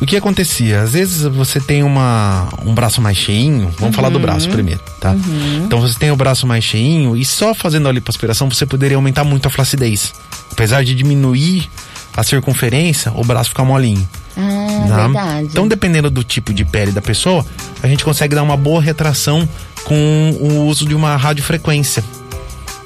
[0.00, 0.80] O que acontecia?
[0.80, 3.92] Às vezes você tem uma, um braço mais cheinho, vamos uhum.
[3.92, 5.10] falar do braço primeiro, tá?
[5.10, 5.64] Uhum.
[5.66, 9.24] Então você tem o braço mais cheinho e só fazendo a lipoaspiração você poderia aumentar
[9.24, 10.14] muito a flacidez.
[10.52, 11.68] Apesar de diminuir
[12.18, 14.06] a circunferência, o braço fica molinho.
[14.36, 15.06] Ah, tá?
[15.06, 15.48] verdade.
[15.52, 17.46] Então, dependendo do tipo de pele da pessoa,
[17.80, 19.48] a gente consegue dar uma boa retração
[19.84, 22.02] com o uso de uma radiofrequência.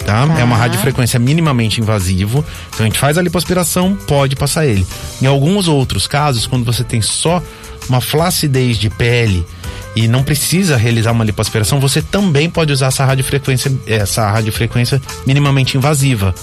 [0.04, 0.26] Tá?
[0.26, 0.38] Tá.
[0.38, 2.44] É uma radiofrequência minimamente invasivo.
[2.68, 4.86] Então a gente faz a lipoaspiração, pode passar ele.
[5.22, 7.42] Em alguns outros casos, quando você tem só
[7.88, 9.46] uma flacidez de pele
[9.96, 15.78] e não precisa realizar uma lipoaspiração, você também pode usar essa radiofrequência, essa radiofrequência minimamente
[15.78, 16.34] invasiva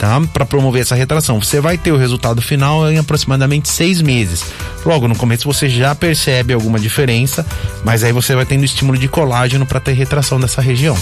[0.00, 0.18] tá?
[0.32, 1.40] Para promover essa retração.
[1.40, 4.42] Você vai ter o resultado final em aproximadamente seis meses.
[4.84, 7.46] Logo no começo você já percebe alguma diferença,
[7.84, 10.96] mas aí você vai tendo estímulo de colágeno para ter retração dessa região.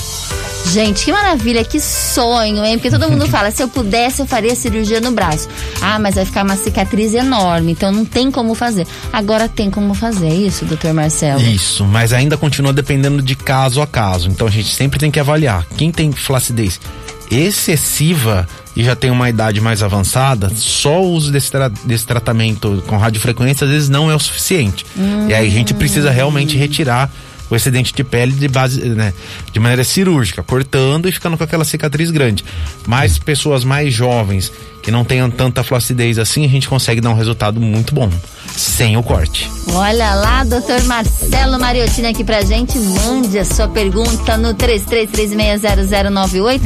[0.67, 2.77] Gente, que maravilha, que sonho, hein?
[2.77, 5.49] Porque todo mundo fala, se eu pudesse, eu faria cirurgia no braço.
[5.81, 8.85] Ah, mas vai ficar uma cicatriz enorme, então não tem como fazer.
[9.13, 11.41] Agora tem como fazer, é isso, doutor Marcelo?
[11.41, 14.29] Isso, mas ainda continua dependendo de caso a caso.
[14.29, 15.65] Então a gente sempre tem que avaliar.
[15.77, 16.81] Quem tem flacidez
[17.31, 22.83] excessiva e já tem uma idade mais avançada, só o uso desse, tra desse tratamento
[22.87, 24.87] com radiofrequência às vezes não é o suficiente.
[25.29, 27.11] E aí a gente precisa realmente retirar
[27.51, 29.13] o excedente de pele de base, né,
[29.53, 32.45] de maneira cirúrgica, cortando e ficando com aquela cicatriz grande.
[32.87, 37.15] Mas pessoas mais jovens que não tenham tanta flacidez assim, a gente consegue dar um
[37.15, 38.11] resultado muito bom,
[38.59, 39.51] sem o corte.
[39.73, 42.79] Olha lá, doutor Marcelo Mariottini aqui pra gente.
[42.79, 46.61] Mande a sua pergunta no 33360098.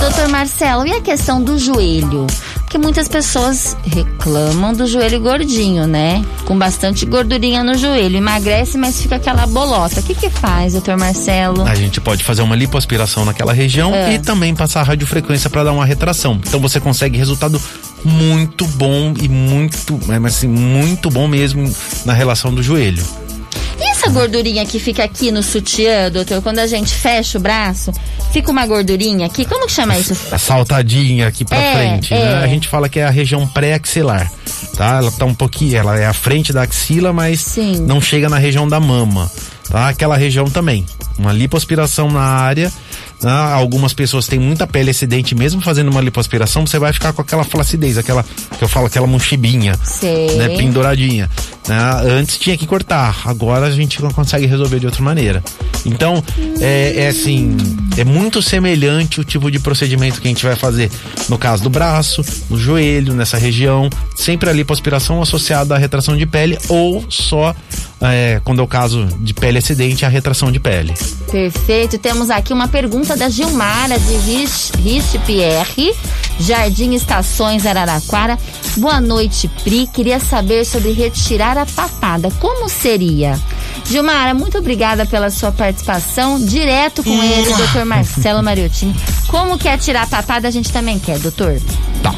[0.00, 2.26] Doutor Marcelo, e a questão do joelho?
[2.60, 6.24] Porque muitas pessoas reclamam do joelho gordinho, né?
[6.46, 8.16] Com bastante gordurinha no joelho.
[8.16, 10.00] Emagrece, mas fica aquela bolota.
[10.00, 11.64] O que que faz, doutor Marcelo?
[11.66, 14.14] A gente pode fazer uma lipoaspiração naquela região É.
[14.14, 16.40] e também passar radiofrequência para dar uma retração.
[16.44, 17.60] Então você consegue resultado
[18.06, 21.70] muito bom e muito, mas assim, muito bom mesmo
[22.04, 23.02] na relação do joelho.
[23.78, 26.40] E essa gordurinha que fica aqui no sutiã, doutor?
[26.40, 27.92] Quando a gente fecha o braço,
[28.32, 29.44] fica uma gordurinha aqui.
[29.44, 30.16] Como que chama isso?
[30.32, 32.20] A saltadinha aqui pra É, frente, né?
[32.20, 32.34] é.
[32.44, 34.32] A gente fala que é a região pré-axilar,
[34.76, 34.98] tá?
[34.98, 37.80] Ela tá um pouquinho, ela é a frente da axila, mas Sim.
[37.86, 39.30] não chega na região da mama,
[39.68, 39.88] tá?
[39.88, 40.86] Aquela região também.
[41.18, 42.72] Uma lipoaspiração na área,
[43.22, 43.30] né?
[43.30, 47.44] algumas pessoas têm muita pele excedente, mesmo fazendo uma lipoaspiração, você vai ficar com aquela
[47.44, 48.24] flacidez, aquela,
[48.58, 50.36] que eu falo, aquela mochibinha, Sei.
[50.36, 50.48] né?
[50.56, 51.30] Penduradinha.
[51.68, 51.76] né?
[52.18, 55.42] Antes tinha que cortar, agora a gente consegue resolver de outra maneira.
[55.84, 56.22] Então,
[56.60, 57.56] é, é assim,
[57.96, 60.90] é muito semelhante o tipo de procedimento que a gente vai fazer
[61.28, 66.26] no caso do braço, no joelho, nessa região, sempre a lipoaspiração associada à retração de
[66.26, 67.54] pele ou só,
[68.00, 70.92] é, quando é o caso de pele excedente, a retração de pele.
[71.30, 71.98] Perfeito.
[71.98, 75.94] Temos aqui uma pergunta da Gilmara de Rich, Rich Pierre,
[76.38, 78.38] Jardim Estações Araraquara.
[78.76, 79.86] Boa noite, Pri.
[79.86, 82.30] Queria saber sobre retirar a papada.
[82.38, 83.38] Como seria?
[83.86, 86.38] Gilmara, muito obrigada pela sua participação.
[86.44, 88.94] Direto com ele, doutor Marcelo Mariottini.
[89.28, 90.48] Como que é tirar a papada?
[90.48, 91.58] A gente também quer, doutor.
[92.02, 92.14] Tá.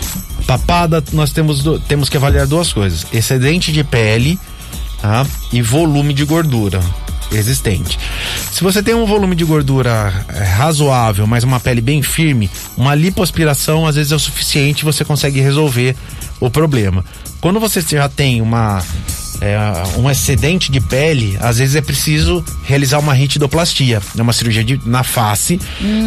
[0.47, 4.39] Papada, nós temos, temos que avaliar duas coisas: excedente de pele
[5.01, 5.27] tá?
[5.53, 6.81] e volume de gordura
[7.31, 7.99] existente.
[8.51, 12.95] Se você tem um volume de gordura é, razoável, mas uma pele bem firme, uma
[12.95, 15.95] lipoaspiração às vezes é o suficiente e você consegue resolver
[16.41, 17.05] o problema.
[17.41, 18.83] Quando você já tem uma
[19.43, 19.57] é,
[19.99, 24.81] um excedente de pele, às vezes é preciso realizar uma ritidoplastia, é uma cirurgia de-
[24.87, 25.61] na face,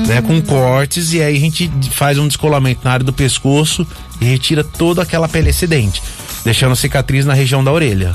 [0.07, 3.85] né, com cortes e aí a gente faz um descolamento na área do pescoço
[4.19, 6.01] e retira toda aquela pele excedente,
[6.43, 8.13] deixando cicatriz na região da orelha.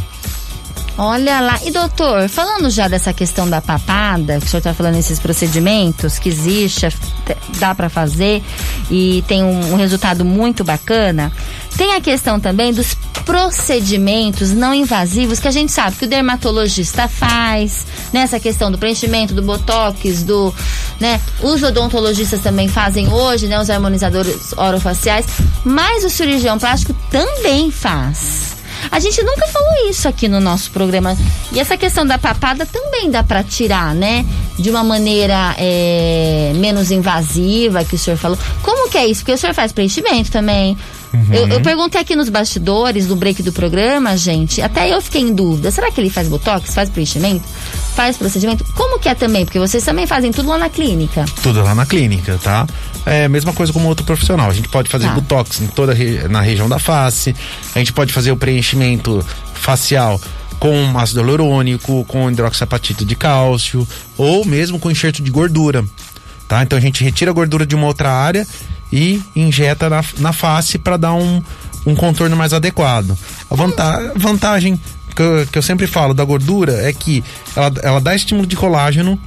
[0.99, 1.61] Olha lá.
[1.65, 6.19] E doutor, falando já dessa questão da papada, que o senhor está falando esses procedimentos
[6.19, 6.89] que existe,
[7.25, 8.43] te- dá para fazer
[8.91, 11.31] e tem um, um resultado muito bacana.
[11.77, 12.95] Tem a questão também dos
[13.27, 19.35] procedimentos não invasivos que a gente sabe que o dermatologista faz, nessa questão do preenchimento,
[19.35, 20.55] do botox, do,
[20.99, 25.27] né, os odontologistas também fazem hoje, né, os harmonizadores orofaciais,
[25.65, 28.56] mas o cirurgião plástico também faz.
[28.91, 31.17] A gente nunca falou isso aqui no nosso programa.
[31.53, 34.25] E essa questão da papada também dá pra tirar, né?
[34.59, 38.39] De uma maneira é, menos invasiva, que o senhor falou.
[38.63, 39.21] Como que é isso?
[39.21, 40.77] Porque o senhor faz preenchimento também.
[41.33, 44.61] Eu, eu perguntei aqui nos bastidores, no break do programa, gente.
[44.61, 45.71] Até eu fiquei em dúvida.
[45.71, 47.45] Será que ele faz botox, faz preenchimento,
[47.95, 48.65] faz procedimento?
[48.75, 49.45] Como que é também?
[49.45, 51.25] Porque vocês também fazem tudo lá na clínica.
[51.43, 52.67] Tudo lá na clínica, tá?
[53.07, 54.51] É a mesma coisa como outro profissional.
[54.51, 55.15] A gente pode fazer Tá.
[55.15, 55.95] botox em toda
[56.29, 57.35] na região da face.
[57.75, 60.21] A gente pode fazer o preenchimento facial
[60.59, 65.85] com ácido hialurônico, com hidroxapatita de cálcio ou mesmo com enxerto de gordura,
[66.49, 66.63] tá?
[66.63, 68.47] Então a gente retira a gordura de uma outra área
[68.93, 71.43] e injeta na, na face para dar um,
[71.87, 73.17] um contorno mais adequado.
[73.51, 74.79] A vanta- vantagem
[75.15, 77.23] que eu, que eu sempre falo da gordura é que
[77.55, 79.19] ela, ela dá estímulo de colágeno,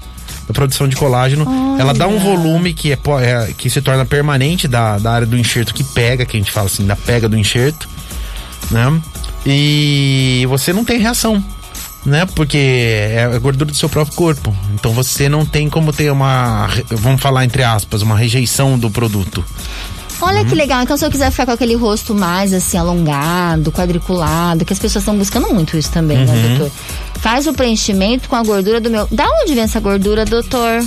[0.48, 1.45] da produção de colágeno,
[1.80, 5.38] ela dá um volume que, é, é- que se torna permanente da, da área do
[5.38, 7.88] enxerto que pega, que a gente fala assim, da pega do enxerto.
[8.72, 9.02] né?
[9.45, 11.43] E você não tem reação,
[12.10, 12.26] né?
[12.36, 14.56] Porque é a gordura do seu próprio corpo.
[14.74, 19.43] Então você não tem como ter uma, vamos falar entre aspas, uma rejeição do produto.
[20.22, 20.82] Olha que legal.
[20.82, 25.02] Então, se eu quiser ficar com aquele rosto mais assim, alongado, quadriculado, que as pessoas
[25.04, 26.72] estão buscando muito isso também, né, doutor?
[27.22, 29.08] Faz o preenchimento com a gordura do meu.
[29.10, 30.84] Da onde vem essa gordura, doutor?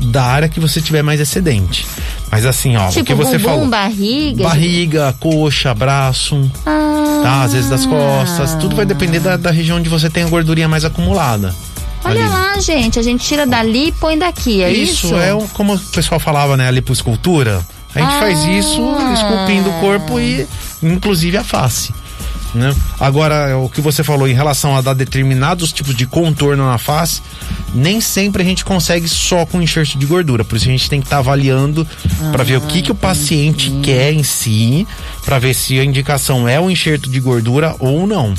[0.00, 1.86] Da área que você tiver mais excedente.
[2.30, 3.66] Mas assim, ó, Tipo, o que você bumbum, falou.
[3.68, 4.42] barriga.
[4.44, 7.42] Barriga, coxa, braço, Ah, tá?
[7.42, 8.54] Às vezes das costas.
[8.56, 11.54] Tudo vai depender da, da região onde você tem a gordurinha mais acumulada.
[12.04, 12.28] Olha ali.
[12.32, 12.98] lá, gente.
[12.98, 15.14] A gente tira dali e põe daqui, é isso?
[15.16, 16.68] é um- como o pessoal falava, né?
[16.68, 17.64] A lipoescultura.
[17.94, 18.18] A gente Ah.
[18.20, 18.82] faz isso
[19.14, 20.46] esculpindo o corpo e
[20.82, 21.92] inclusive a face.
[22.56, 22.74] Né?
[22.98, 27.20] Agora, o que você falou em relação a dar determinados tipos de contorno na face,
[27.74, 30.42] nem sempre a gente consegue só com enxerto de gordura.
[30.42, 31.86] Por isso a gente tem que estar avaliando
[32.32, 34.88] para ver o que, que o paciente quer em si,
[35.24, 38.32] para ver se a indicação é o enxerto de gordura ou não.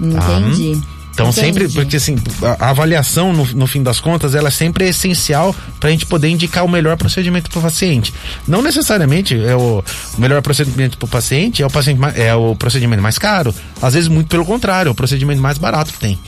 [0.00, 0.80] Entendi.
[1.16, 1.46] Então Entendi.
[1.46, 2.14] sempre, porque assim,
[2.60, 6.28] a, avaliação no, no fim das contas, ela sempre é essencial para a gente poder
[6.28, 8.12] indicar o melhor procedimento para o paciente.
[8.46, 9.82] Não necessariamente é o,
[10.14, 13.54] o melhor procedimento para o paciente é o paciente é o procedimento mais caro.
[13.80, 16.18] Às vezes muito pelo contrário, é o procedimento mais barato que tem.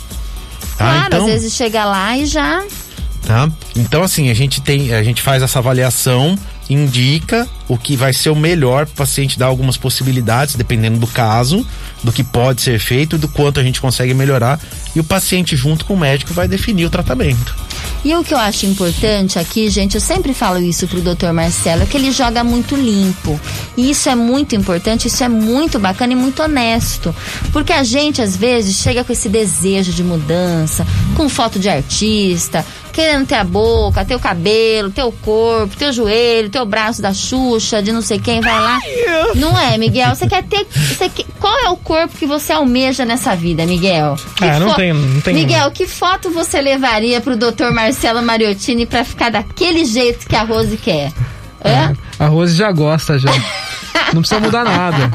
[0.79, 0.93] Tá?
[0.93, 2.65] Claro, então, às vezes chega lá e já.
[3.27, 3.51] tá?
[3.77, 6.35] Então assim, a gente tem, a gente faz essa avaliação,
[6.69, 11.07] indica o que vai ser o melhor para o paciente dar algumas possibilidades, dependendo do
[11.07, 11.67] caso,
[12.03, 14.61] do que pode ser feito, do quanto a gente consegue melhorar,
[14.95, 17.55] e o paciente junto com o médico vai definir o tratamento.
[18.05, 21.33] E o que eu acho importante aqui, gente, eu sempre falo isso pro Dr.
[21.33, 23.39] Marcelo, é que ele joga muito limpo.
[23.77, 27.15] E isso é muito importante, isso é muito bacana e muito honesto.
[27.53, 32.65] Porque a gente, às vezes, chega com esse desejo de mudança, com foto de artista,
[32.99, 36.65] querendo ter a boca, ter o cabelo, ter o corpo, ter o joelho, ter o
[36.67, 38.81] braço da Xuxa, de não sei quem, vai lá.
[39.37, 40.17] Não é, Miguel?
[40.17, 40.67] Você quer ter.
[40.75, 44.17] Você quer- qual é o corpo que você almeja nessa vida, Miguel?
[44.37, 47.71] Que Ah, não tem- não tem- Miguel, que foto você levaria pro Dr.
[47.73, 51.13] Marcelo Mariottini pra ficar daquele jeito que a Rose quer?
[51.65, 51.93] Hã?
[52.19, 53.31] A Rose já gosta já.
[54.13, 55.11] Não precisa mudar nada.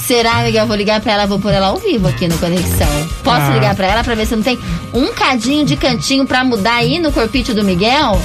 [0.00, 0.66] Será, Miguel?
[0.66, 2.88] Vou ligar pra ela, vou pôr ela ao vivo aqui no Conexão.
[3.22, 3.50] Posso Ah.
[3.54, 4.58] ligar pra ela pra ver se não tem
[4.92, 8.20] um cadinho de cantinho pra mudar aí no corpite do Miguel?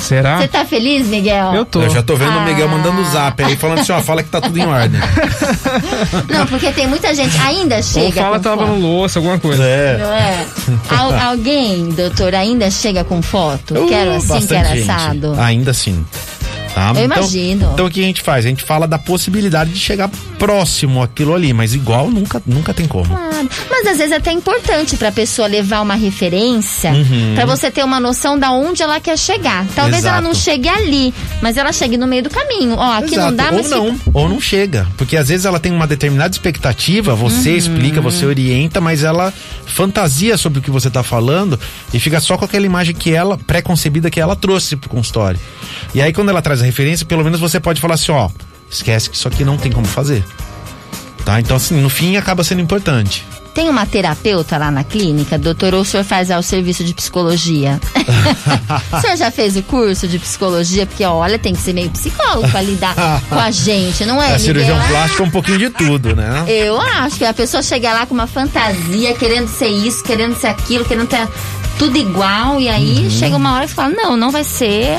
[0.00, 0.38] Será?
[0.38, 1.52] Você tá feliz, Miguel?
[1.54, 1.82] Eu tô.
[1.82, 2.70] Eu já tô vendo o Miguel Ah.
[2.70, 4.98] mandando zap aí, falando assim, ó, fala que tá tudo em ordem.
[6.28, 8.06] Não, porque tem muita gente ainda chega.
[8.06, 8.68] Ou fala tava foto.
[8.72, 9.62] no louça, alguma coisa.
[9.62, 9.98] É.
[9.98, 10.46] Não é?
[10.96, 13.74] Al- alguém, doutor, ainda chega com foto?
[13.88, 14.90] quero Uh, assim, bastante quero gente.
[14.90, 15.34] assado.
[15.38, 16.04] Ainda assim.
[16.74, 16.92] Tá?
[16.94, 17.70] Eu Então- imagino.
[17.72, 18.44] Então o que a gente faz?
[18.44, 22.86] A gente fala da possibilidade de chegar próximo àquilo ali, mas igual nunca, nunca tem
[22.86, 23.06] como.
[23.06, 23.48] Claro.
[23.68, 27.32] Mas às vezes é até importante pra pessoa levar uma referência, Uhum.
[27.34, 29.66] pra você ter uma noção da onde ela quer chegar.
[29.74, 30.22] Talvez ela Exato.
[30.28, 32.74] não chegue ali, mas ela chegue no meio do caminho.
[32.76, 33.34] Ó, aqui não Exato.
[33.36, 34.86] dá, ou mas não, fica- ou não chega.
[34.96, 37.56] Porque às vezes ela tem uma determinada expectativa, você Uhum.
[37.56, 39.32] explica, você orienta, mas ela
[39.66, 41.58] fantasia sobre o que você tá falando
[41.94, 45.38] e fica só com aquela imagem que ela, pré-concebida que ela trouxe pro consultório.
[45.94, 48.28] E aí quando ela traz a referência, pelo menos você pode falar assim, ó,
[48.70, 50.24] esquece que isso aqui não tem como fazer.
[51.24, 51.38] Tá?
[51.40, 53.24] Então assim, no fim acaba sendo importante.
[53.52, 56.94] Tem uma terapeuta lá na clínica, doutor, ou o senhor faz ah, o serviço de
[56.94, 57.80] psicologia?
[58.96, 60.86] o senhor já fez o curso de psicologia?
[60.86, 62.94] Porque, olha, tem que ser meio psicólogo pra lidar
[63.28, 64.88] com a gente, não é, a cirurgião Miguel?
[64.90, 66.44] plástica é um pouquinho de tudo, né?
[66.46, 70.46] Eu acho que a pessoa chega lá com uma fantasia, querendo ser isso, querendo ser
[70.46, 71.26] aquilo, querendo ter
[71.76, 73.10] tudo igual, e aí Uhum.
[73.10, 74.96] chega uma hora você fala, não, não vai ser,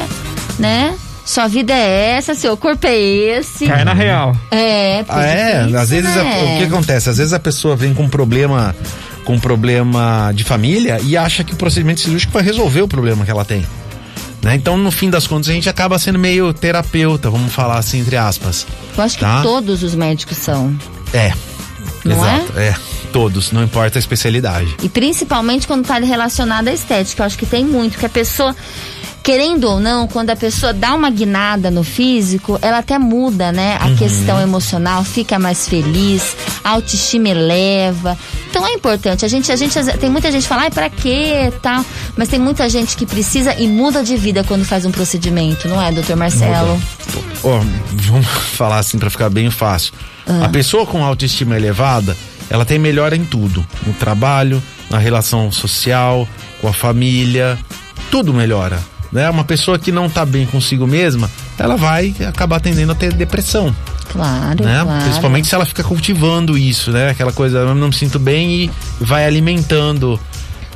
[0.59, 0.93] né?
[1.31, 3.65] Sua vida é essa, seu corpo é esse.
[3.65, 4.35] Cai na real.
[4.51, 6.43] É, porque Ah, é, difícil, às vezes a- né?
[6.43, 7.09] o que acontece?
[7.09, 8.75] Às vezes a pessoa vem com um problema
[9.23, 13.23] com um problema de família e acha que o procedimento cirúrgico vai resolver o problema
[13.23, 13.65] que ela tem.
[14.41, 14.55] Né?
[14.55, 18.17] Então, no fim das contas, a gente acaba sendo meio terapeuta, vamos falar assim, entre
[18.17, 18.67] aspas.
[18.97, 19.41] Eu acho que tá?
[19.41, 20.75] todos os médicos são.
[21.13, 21.31] É.
[22.03, 22.59] Não exato.
[22.59, 22.75] É?
[23.13, 24.75] Todos, não importa a especialidade.
[24.83, 27.21] E principalmente quando tá relacionado à estética.
[27.21, 28.53] Eu acho que tem muito, que a pessoa,
[29.23, 33.77] querendo ou não, quando a pessoa dá uma guinada no físico, ela até muda, né?
[33.81, 33.93] Uhum.
[33.93, 38.17] A questão emocional, fica mais feliz, a autoestima eleva.
[38.49, 39.23] Então é importante.
[39.23, 41.53] A gente, a gente tem muita gente que fala, ai, pra quê?
[41.61, 41.85] Tal.
[42.17, 45.81] Mas tem muita gente que precisa e muda de vida quando faz um procedimento, não
[45.81, 46.81] é, doutor Marcelo?
[47.43, 47.59] Ó,
[47.93, 49.93] vamos falar assim pra ficar bem fácil.
[50.25, 50.45] Ah.
[50.45, 52.17] A pessoa com autoestima elevada,
[52.49, 53.65] ela tem melhora em tudo.
[53.85, 56.27] No trabalho, na relação social,
[56.59, 57.57] com a família,
[58.09, 58.90] tudo melhora.
[59.11, 59.29] Né?
[59.29, 63.75] Uma pessoa que não tá bem consigo mesma, ela vai acabar tendendo a ter depressão.
[64.11, 64.81] Claro, Né?
[64.83, 65.03] claro.
[65.03, 67.09] Principalmente se ela fica cultivando isso, né?
[67.09, 70.19] Aquela coisa, eu não me sinto bem e vai alimentando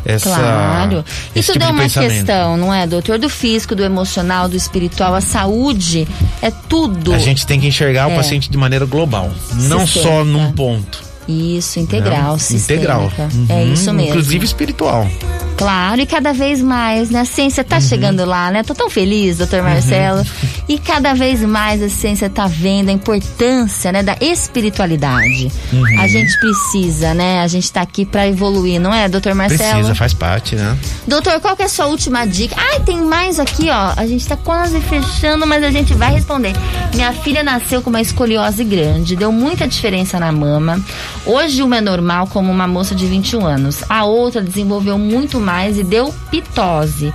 [0.05, 0.29] essa.
[0.29, 1.03] Claro.
[1.35, 3.17] Isso tipo é de uma questão, não é, doutor?
[3.17, 6.07] Do físico, do emocional, do espiritual, a saúde
[6.41, 7.13] é tudo.
[7.13, 8.13] A gente tem que enxergar É.
[8.13, 11.03] o paciente de maneira global, não só num ponto.
[11.27, 12.39] Isso, integral, né?
[12.39, 12.93] sistêmica.
[12.93, 13.11] Integral.
[13.49, 14.09] É Uhum, isso mesmo.
[14.11, 15.09] Inclusive espiritual.
[15.57, 17.21] Claro, e cada vez mais, né?
[17.21, 18.61] A ciência tá chegando lá, né?
[18.63, 20.23] Tô tão feliz, doutor Marcelo.
[20.67, 25.51] E cada vez mais a ciência tá vendo a importância, né, da espiritualidade.
[25.99, 27.41] A gente precisa, né?
[27.41, 29.73] A gente tá aqui pra evoluir, não é, doutor Marcelo?
[29.73, 30.77] Precisa, faz parte, né?
[31.07, 32.55] Doutor, qual que é a sua última dica?
[32.57, 33.93] Ai, tem mais aqui, ó.
[33.95, 36.53] A gente tá quase fechando, mas a gente vai responder.
[36.93, 40.83] Minha filha nasceu com uma escoliose grande, deu muita diferença na mama.
[41.25, 43.83] Hoje uma é normal, como uma moça de 21 anos.
[43.87, 45.39] A outra desenvolveu muito
[45.77, 47.13] e deu pitose.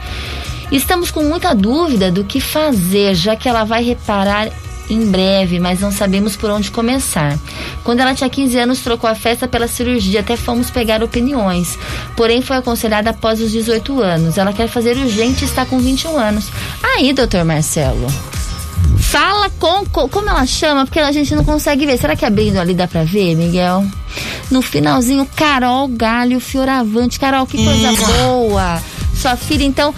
[0.73, 4.49] Estamos com muita dúvida do que fazer, já que ela vai reparar
[4.89, 7.39] em breve, mas não sabemos por onde começar.
[7.85, 11.79] Quando ela tinha 15 anos, trocou a festa pela cirurgia, até fomos pegar opiniões.
[12.17, 14.37] Porém, foi aconselhada após os 18 anos.
[14.39, 16.47] Ela quer fazer urgente e está com 21 anos.
[16.83, 18.07] Aí, doutor Marcelo.
[18.99, 20.85] Fala com, com- Como ela chama?
[20.85, 21.97] Porque a gente não consegue ver.
[21.99, 23.85] Será que abrindo ali dá pra ver, Miguel?
[24.51, 27.19] No finalzinho, Carol Galho Fioravante.
[27.19, 28.83] Carol, que coisa boa!
[29.17, 29.95] Sua filha, então.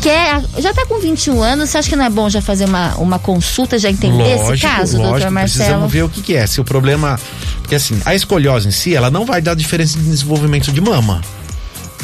[0.00, 2.94] Quer, já tá com 21 anos, você acha que não é bom já fazer uma,
[2.96, 5.64] uma consulta, já entender esse caso, doutor Marcelo?
[5.64, 6.46] Precisamos ver o que, que é.
[6.46, 7.18] Se o problema.
[7.60, 11.20] Porque assim, a escoliose em si, ela não vai dar diferença de desenvolvimento de mama.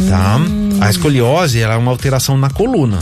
[0.08, 0.36] Tá?
[0.36, 0.78] Hum.
[0.80, 2.98] A escoliose ela é uma alteração na coluna.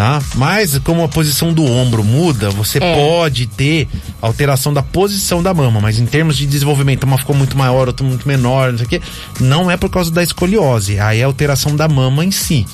[0.00, 0.18] Tá?
[0.34, 2.94] Mas como a posição do ombro muda, você É.
[2.94, 3.86] pode ter
[4.22, 8.06] alteração da posição da mama, mas em termos de desenvolvimento, uma ficou muito maior, outra
[8.06, 9.02] muito menor, não sei o quê,
[9.38, 12.64] não é por causa da escoliose, aí é alteração da mama em si.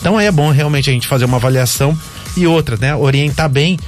[0.00, 1.94] Então aí é bom realmente a gente fazer uma avaliação
[2.34, 2.96] e outra, né?
[2.96, 3.78] Orientar bem,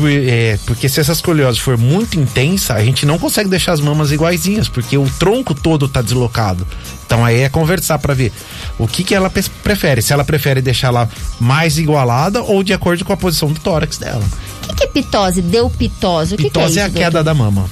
[0.00, 3.80] por- é, porque se essa escoliose for muito intensa, a gente não consegue deixar as
[3.80, 6.66] mamas iguaizinhas, porque o tronco todo tá deslocado.
[7.06, 8.32] Então aí é conversar para ver
[8.78, 9.30] o que que ela
[9.62, 13.60] prefere, se ela prefere deixar ela mais igualada ou de acordo com a posição do
[13.60, 14.24] tórax dela.
[14.80, 15.42] Que, é pitose?
[15.42, 16.34] Deu pitose?
[16.34, 16.78] O que, que é Pitose isso?
[16.80, 17.02] é a doutor?
[17.04, 17.66] queda da mama.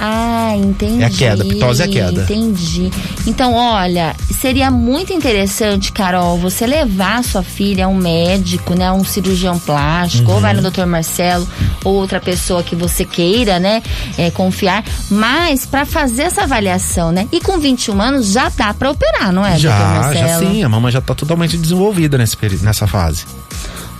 [0.00, 1.02] Ah, entendi.
[1.02, 2.22] É a queda, pitose é a queda.
[2.22, 2.90] Entendi.
[3.26, 8.90] Então, olha, seria muito interessante, Carol, você levar sua filha a um médico, né?
[8.90, 10.62] Um cirurgião plástico, ou vai Uhum.
[10.62, 10.86] no Dr.
[10.86, 11.46] Marcelo,
[11.84, 13.82] ou outra pessoa que você queira, né?
[14.16, 17.28] é, confiar, mas para fazer essa avaliação, né?
[17.30, 20.28] E com 21 anos já dá para operar, não é, já, Marcelo?
[20.28, 23.24] já sim, a mama já tá totalmente desenvolvida nesse, nessa fase.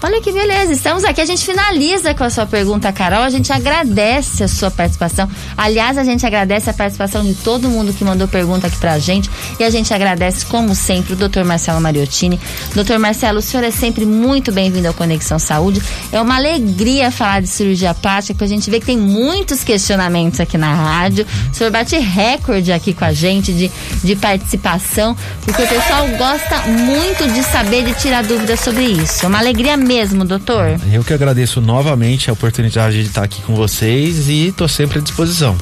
[0.05, 1.23] Olha que beleza, estamos aqui.
[1.23, 3.23] A gente finaliza com a sua pergunta, Carol.
[3.23, 5.27] A gente agradece a sua participação.
[5.57, 9.31] Aliás, a gente agradece a participação de todo mundo que mandou pergunta aqui pra gente.
[9.59, 11.43] E a gente agradece, como sempre, o Dr.
[11.45, 12.39] Marcelo Mariottini.
[12.75, 12.99] Dr.
[12.99, 15.83] Marcelo, o senhor é sempre muito bem-vindo ao Conexão Saúde.
[16.13, 20.39] É uma alegria falar de cirurgia plástica, porque a gente vê que tem muitos questionamentos
[20.39, 21.27] aqui na rádio.
[21.51, 26.59] O senhor bate recorde aqui com a gente de, de participação, porque o pessoal gosta
[26.69, 29.25] muito de saber, de tirar dúvidas sobre isso.
[29.25, 29.94] É uma alegria mesmo,
[30.25, 30.79] doutor.
[30.93, 35.03] Eu que agradeço novamente a oportunidade de estar aqui com vocês e tô sempre à
[35.03, 35.57] disposição.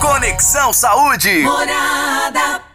[0.00, 1.42] Conexão Saúde.
[1.42, 2.73] Morada.